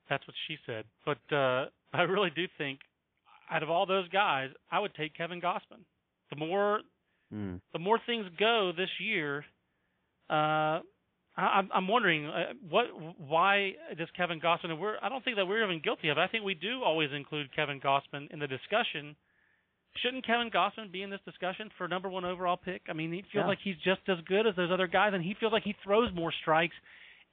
[0.09, 0.85] That's what she said.
[1.05, 2.79] But uh, I really do think,
[3.49, 5.83] out of all those guys, I would take Kevin Gausman.
[6.29, 6.81] The more
[7.33, 7.59] mm.
[7.73, 9.45] the more things go this year,
[10.29, 10.81] uh,
[11.37, 12.85] I, I'm wondering uh, what
[13.17, 14.71] why does Kevin Gausman?
[14.71, 16.21] And we're I don't think that we're even guilty of it.
[16.21, 19.15] I think we do always include Kevin Gausman in the discussion.
[20.03, 22.83] Shouldn't Kevin Gausman be in this discussion for number one overall pick?
[22.89, 23.47] I mean, he feels yeah.
[23.47, 26.13] like he's just as good as those other guys, and he feels like he throws
[26.13, 26.75] more strikes.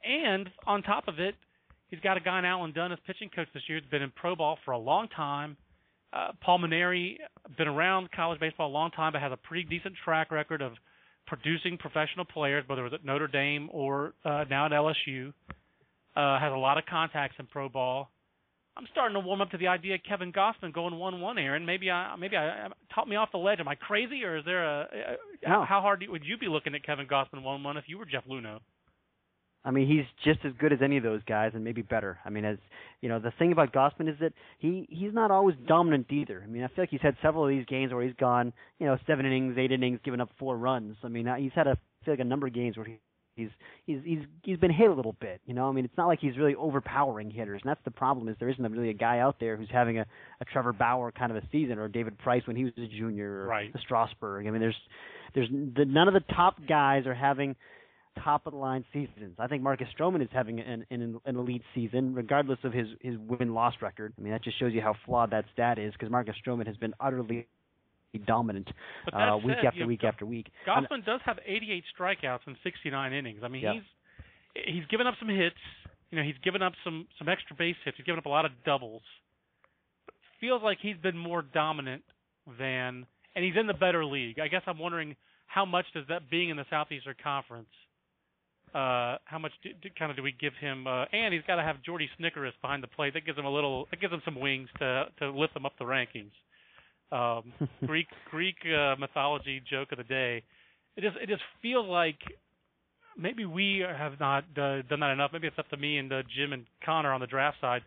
[0.02, 1.34] And on top of it,
[1.88, 3.78] he's got a guy in Alan Dunn as pitching coach this year.
[3.78, 5.56] He's been in pro ball for a long time.
[6.12, 7.16] Uh, Paul Mainieri
[7.58, 10.72] been around college baseball a long time, but has a pretty decent track record of
[11.26, 15.32] producing professional players, whether it was at Notre Dame or uh, now at LSU.
[16.16, 18.08] Uh, has a lot of contacts in pro ball.
[18.76, 21.38] I'm starting to warm up to the idea of Kevin Gausman going one-one.
[21.38, 23.58] Aaron, maybe I maybe I, I taught me off the ledge.
[23.58, 24.82] Am I crazy, or is there a,
[25.44, 25.64] a no.
[25.64, 28.60] how hard would you be looking at Kevin Gausman one-one if you were Jeff Luhnow?
[29.66, 32.20] I mean, he's just as good as any of those guys, and maybe better.
[32.24, 32.56] I mean, as
[33.00, 36.40] you know, the thing about Gausman is that he he's not always dominant either.
[36.42, 38.86] I mean, I feel like he's had several of these games where he's gone, you
[38.86, 40.96] know, seven innings, eight innings, given up four runs.
[41.02, 43.00] I mean, he's had a I feel like a number of games where he
[43.34, 43.48] he's
[43.86, 45.40] he's he's he's been hit a little bit.
[45.46, 48.28] You know, I mean, it's not like he's really overpowering hitters, and that's the problem
[48.28, 50.06] is there isn't really a guy out there who's having a,
[50.40, 53.42] a Trevor Bauer kind of a season or David Price when he was a junior,
[53.42, 53.72] or right.
[53.72, 54.46] the Strasburg.
[54.46, 54.76] I mean, there's
[55.34, 57.56] there's the, none of the top guys are having
[58.22, 59.36] top of the line seasons.
[59.38, 63.16] I think Marcus Stroman is having an, an an elite season, regardless of his his
[63.18, 64.12] win loss record.
[64.18, 66.76] I mean, that just shows you how flawed that stat is because Marcus Stroman has
[66.76, 67.46] been utterly
[68.26, 68.68] dominant
[69.12, 70.46] uh, week said, after you know, week after week.
[70.66, 73.40] Gausman does have 88 strikeouts in 69 innings.
[73.42, 73.72] I mean, yeah.
[73.74, 73.82] he's
[74.74, 75.56] he's given up some hits.
[76.10, 77.96] You know, he's given up some some extra base hits.
[77.96, 79.02] He's given up a lot of doubles.
[80.06, 82.02] But feels like he's been more dominant
[82.58, 84.38] than, and he's in the better league.
[84.38, 87.68] I guess I'm wondering how much does that being in the Southeastern Conference
[88.76, 90.86] uh, how much do, do, kind of do we give him?
[90.86, 93.14] Uh, and he's got to have Jordy Snitkerus behind the plate.
[93.14, 93.86] That gives him a little.
[93.90, 96.32] That gives him some wings to to lift him up the rankings.
[97.10, 97.54] Um,
[97.86, 100.42] Greek Greek uh, mythology joke of the day.
[100.94, 102.18] It just it just feels like
[103.16, 105.30] maybe we have not uh, done that enough.
[105.32, 107.80] Maybe it's up to me and uh, Jim and Connor on the draft side.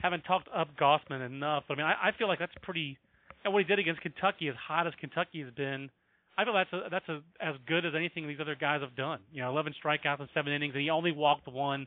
[0.00, 1.62] Haven't talked up Gausman enough.
[1.68, 2.98] But I mean, I, I feel like that's pretty.
[3.44, 5.90] And what he did against Kentucky, as hot as Kentucky has been,
[6.36, 9.20] I feel that's a, that's a, as good as anything these other guys have done.
[9.32, 11.86] You know, 11 strikeouts in seven innings, and he only walked one.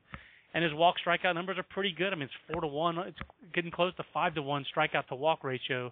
[0.53, 2.13] And his walk strikeout numbers are pretty good.
[2.13, 2.97] I mean, it's four to one.
[2.99, 3.17] It's
[3.53, 5.91] getting close to five to one strikeout to walk ratio.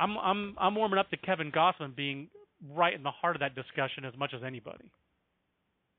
[0.00, 2.28] I'm I'm I'm warming up to Kevin Gausman being
[2.74, 4.90] right in the heart of that discussion as much as anybody.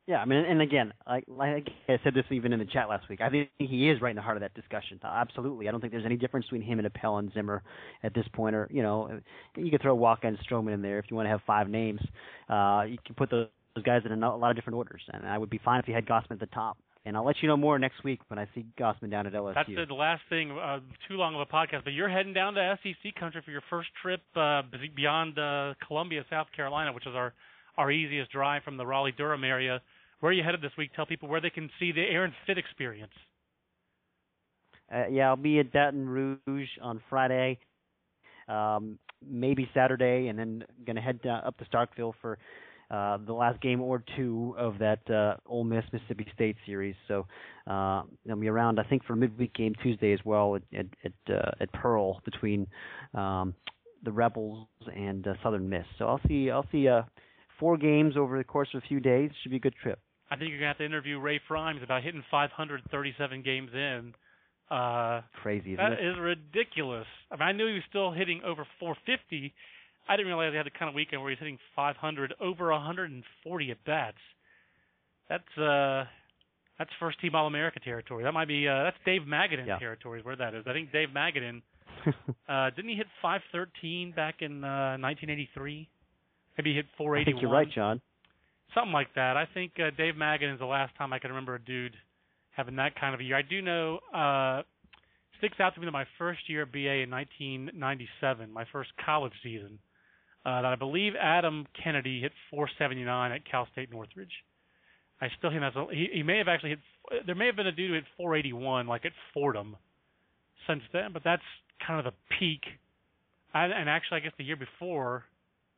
[0.10, 3.07] Yeah, I mean, and again, like, like I said this even in the chat last
[3.10, 4.99] week, I think he is right in the heart of that discussion.
[5.03, 7.62] Absolutely, I don't think there's any difference between him and Appel and Zimmer
[8.01, 8.55] at this point.
[8.55, 9.20] Or you know,
[9.55, 12.01] you could throw Wacha and Stroman in there if you want to have five names.
[12.49, 13.49] Uh, you can put those,
[13.86, 16.07] guys in a, lot of different orders, and I would be fine if you had
[16.07, 16.80] Gausman at the top.
[17.05, 19.53] And I'll let you know more next week when I see Gausman down at LSU.
[19.53, 20.51] That's the last thing.
[20.51, 23.62] Uh, too long of a podcast, but you're heading down to SEC country for your
[23.70, 24.64] first trip uh,
[24.95, 27.36] beyond uh, Columbia, South Carolina, which is our
[27.78, 29.82] our easiest drive from the Raleigh Durham area.
[30.20, 30.91] Where are you headed this week?
[30.95, 33.13] Tell people where they can see the Aaron Fitt experience.
[34.93, 37.59] Uh, yeah, I'll be at Baton Rouge on Friday,
[38.47, 42.39] um, maybe Saturday, and then going to head up to Starkville for
[42.91, 46.95] uh, the last game or two of that uh, Ole Miss Mississippi State series.
[47.07, 47.28] So
[47.67, 51.34] uh, I'll be around, I think, for midweek game Tuesday as well at at at,
[51.34, 52.65] uh, at Pearl between
[53.13, 53.53] um,
[54.03, 55.85] the Rebels and uh, Southern Miss.
[55.99, 57.03] So I'll see I'll see uh,
[57.60, 59.30] four games over the course of a few days.
[59.43, 59.99] Should be a good trip.
[60.31, 64.14] I think you're gonna have to interview Ray Frimes about hitting 537 games in.
[64.69, 65.76] Uh, Crazy.
[65.76, 66.06] That it?
[66.06, 67.07] is ridiculous.
[67.31, 69.53] I mean, I knew he was still hitting over 450.
[70.07, 73.72] I didn't realize he had the kind of weekend where he's hitting 500, over 140
[73.72, 74.18] at bats.
[75.27, 76.06] That's uh,
[76.77, 78.23] that's first team All America territory.
[78.23, 79.80] That might be uh, that's Dave Magadan yeah.
[79.80, 80.22] territory.
[80.22, 81.61] Where that is, I think Dave Magadan
[82.49, 85.89] uh, didn't he hit 513 back in uh, 1983?
[86.57, 87.22] Maybe he hit 481.
[87.22, 88.01] I think you're right, John.
[88.73, 89.35] Something like that.
[89.35, 91.95] I think uh, Dave Magadan is the last time I can remember a dude
[92.51, 93.37] having that kind of a year.
[93.37, 94.61] I do know uh,
[95.39, 99.33] sticks out to me that my first year at BA in 1997, my first college
[99.41, 99.79] season,
[100.45, 104.31] uh, that I believe Adam Kennedy hit 479 at Cal State Northridge.
[105.21, 106.79] I still think that's a, he, he may have actually hit.
[107.25, 109.75] There may have been a dude who hit 481 like at Fordham
[110.67, 111.43] since then, but that's
[111.85, 112.61] kind of the peak.
[113.53, 115.25] I, and actually, I guess the year before,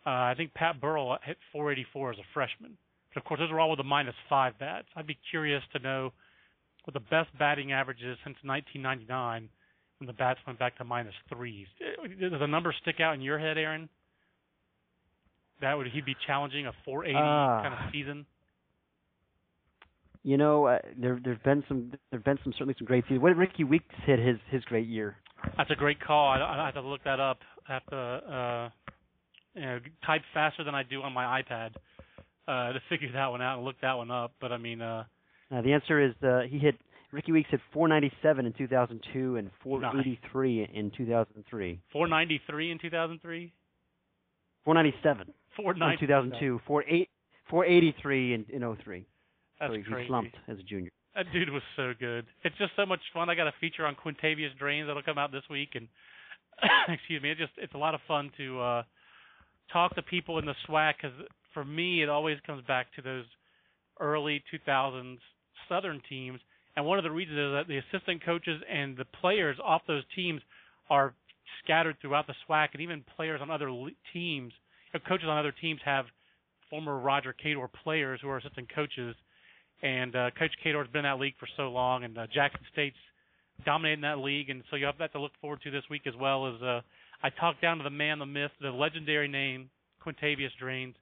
[0.05, 2.77] uh, I think Pat Burrell hit 484 as a freshman.
[3.13, 4.87] But of course, those are all with a minus five bats.
[4.95, 6.11] I'd be curious to know
[6.85, 9.49] what the best batting average is since 1999
[9.99, 11.67] when the bats went back to minus threes.
[12.19, 13.89] Does the number stick out in your head, Aaron?
[15.61, 17.21] That would he be challenging a 480 uh,
[17.61, 18.25] kind of season?
[20.23, 23.21] You know, uh, there there've been some there've been some certainly some great seasons.
[23.21, 25.17] What did Rickie Weeks hit his his great year?
[25.57, 26.29] That's a great call.
[26.29, 27.39] I, I have to look that up.
[27.67, 28.69] I have to uh,
[29.55, 31.71] you know, type faster than I do on my iPad
[32.47, 34.33] uh, to figure that one out and look that one up.
[34.39, 35.03] But I mean, uh,
[35.53, 36.75] uh, the answer is uh, he hit
[37.11, 40.69] Rickie Weeks hit 497 in 2002 and 483 nice.
[40.73, 41.79] in 2003.
[41.91, 43.53] 493 in 2003.
[44.63, 45.33] 497.
[45.57, 45.93] 490.
[45.93, 46.61] In 2002.
[46.65, 47.09] 48,
[47.49, 49.05] 483 in in 03.
[49.59, 50.07] That's so he, crazy.
[50.07, 50.91] slumped as a junior.
[51.15, 52.25] That dude was so good.
[52.43, 53.29] It's just so much fun.
[53.29, 55.89] I got a feature on Quintavious Drains that'll come out this week, and
[56.87, 58.83] excuse me, it just it's a lot of fun to uh
[59.71, 61.17] talk to people in the SWAC because
[61.53, 63.25] for me it always comes back to those
[63.99, 65.17] early 2000s
[65.69, 66.39] Southern teams,
[66.75, 70.03] and one of the reasons is that the assistant coaches and the players off those
[70.15, 70.41] teams
[70.89, 71.13] are
[71.63, 73.69] scattered throughout the SWAC, and even players on other
[74.13, 74.51] teams,
[75.07, 76.05] coaches on other teams have
[76.69, 79.15] former Roger Cador players who are assistant coaches
[79.83, 82.95] and uh, Coach Cador's been in that league for so long, and uh, Jackson State's
[83.65, 86.13] dominating that league, and so you have that to look forward to this week as
[86.19, 86.47] well.
[86.47, 86.81] As uh,
[87.23, 89.69] I talked down to the man, the myth, the legendary name
[90.05, 90.95] Quintavious Drains,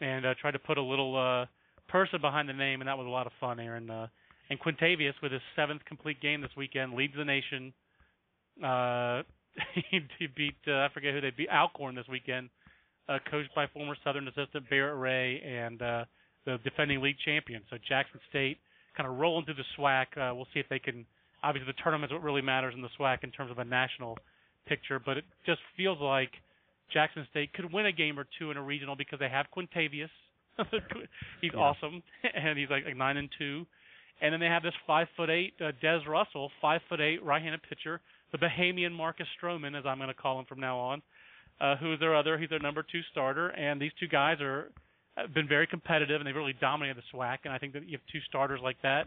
[0.00, 1.46] and uh, tried to put a little uh,
[1.88, 3.90] person behind the name, and that was a lot of fun, Aaron.
[3.90, 4.06] Uh,
[4.50, 7.72] and Quintavious, with his seventh complete game this weekend, leads the nation.
[8.62, 9.22] Uh,
[9.90, 12.50] he beat uh, I forget who they beat Alcorn this weekend,
[13.08, 16.04] uh, coached by former Southern assistant Barrett Ray, and uh,
[16.44, 17.62] the defending league champion.
[17.70, 18.58] So Jackson State
[18.96, 20.06] kind of rolling through the SWAC.
[20.16, 21.06] Uh, we'll see if they can.
[21.42, 24.18] Obviously, the tournament is what really matters in the SWAC in terms of a national
[24.66, 26.30] picture, but it just feels like
[26.92, 30.10] Jackson State could win a game or two in a regional because they have Quintavious.
[31.40, 31.60] he's yeah.
[31.60, 32.02] awesome,
[32.34, 33.66] and he's like, like nine and two.
[34.20, 37.60] And then they have this five foot eight uh, Des Russell, five foot eight right-handed
[37.68, 38.00] pitcher,
[38.32, 41.02] the Bahamian Marcus Stroman, as I'm going to call him from now on,
[41.60, 42.38] uh, who is their other.
[42.38, 44.70] He's their number two starter, and these two guys are
[45.34, 47.38] been very competitive and they've really dominated the SWAC.
[47.44, 49.06] And I think that you have two starters like that,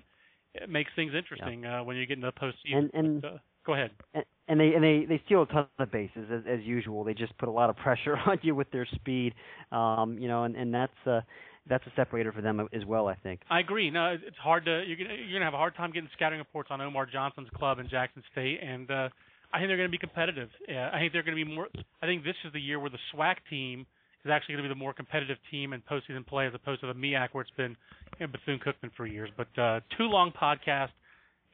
[0.54, 1.82] it makes things interesting yeah.
[1.82, 2.78] uh, when you get into the postseason.
[2.78, 3.38] And, and but, uh,
[3.68, 3.92] go ahead.
[4.16, 7.04] And, and they and they they steal a ton of bases as as usual.
[7.04, 9.36] They just put a lot of pressure on you with their speed,
[9.72, 11.22] um, you know, and and that's uh
[11.70, 13.08] that's a separator for them as well.
[13.08, 13.42] I think.
[13.50, 13.92] I agree.
[13.92, 16.70] No, it's hard to you're gonna you're gonna have a hard time getting scouting reports
[16.72, 19.10] on Omar Johnson's club in Jackson State, and uh,
[19.54, 20.50] I think they're going to be competitive.
[20.68, 21.68] Yeah, I think they're to be more.
[22.02, 23.86] I think this is the year where the SWAC team
[24.26, 26.88] is actually going to be the more competitive team in postseason play as opposed to
[26.88, 27.76] the MEAC where it's been
[28.20, 29.30] you know, Bethune Cookman for years.
[29.38, 30.90] But uh, too long podcast.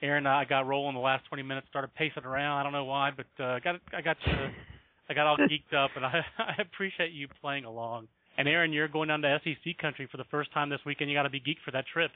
[0.04, 2.60] Aaron, I got rolling the last 20 minutes, started pacing around.
[2.60, 4.52] I don't know why, but uh, got I got to,
[5.10, 8.10] I got all geeked up, and I, I appreciate you playing along.
[8.38, 11.10] And Aaron, you're going down to SEC country for the first time this weekend.
[11.10, 12.12] You got to be geeked for that trip.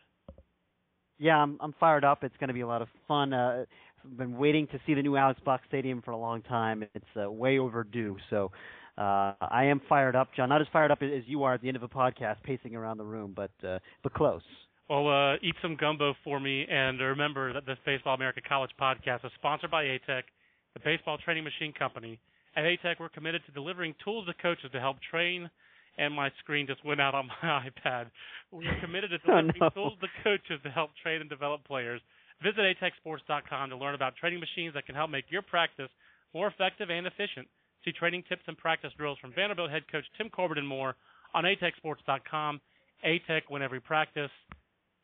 [1.18, 2.26] Yeah, I'm I'm fired up.
[2.26, 3.34] It's going to be a lot of fun.
[3.34, 3.64] Uh,
[4.04, 6.84] I've been waiting to see the new Alex Box Stadium for a long time.
[6.94, 8.18] It's uh, way overdue.
[8.30, 8.52] So
[8.98, 10.50] uh, I am fired up, John.
[10.50, 12.98] Not as fired up as you are at the end of a podcast, pacing around
[12.98, 14.42] the room, but uh, but close.
[14.90, 19.26] Well, uh, eat some gumbo for me, and remember that this Baseball America College podcast
[19.26, 20.24] is sponsored by ATEC,
[20.74, 22.20] the baseball training machine company.
[22.56, 25.50] At ATEC, we're committed to delivering tools to coaches to help train.
[26.00, 28.10] And my screen just went out on my iPad.
[28.52, 29.70] We're committed to delivering oh, no.
[29.70, 32.02] tools to coaches to help train and develop players.
[32.42, 35.90] Visit atecsports.com to learn about training machines that can help make your practice
[36.34, 37.48] more effective and efficient.
[37.84, 40.96] See training tips and practice drills from Vanderbilt head coach Tim Corbin and more
[41.34, 42.62] on atecsports.com.
[43.06, 44.32] ATEC win every practice.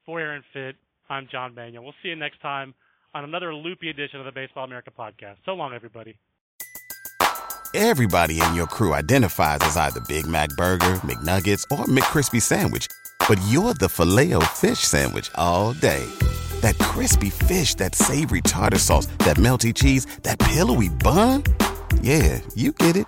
[0.05, 0.75] For Aaron Fitt,
[1.09, 1.83] I'm John Manuel.
[1.83, 2.73] We'll see you next time
[3.13, 5.37] on another loopy edition of the Baseball America podcast.
[5.45, 6.17] So long, everybody.
[7.73, 12.87] Everybody in your crew identifies as either Big Mac Burger, McNuggets, or McCrispy Sandwich,
[13.27, 16.05] but you're the filet fish Sandwich all day.
[16.61, 21.43] That crispy fish, that savory tartar sauce, that melty cheese, that pillowy bun.
[22.01, 23.07] Yeah, you get it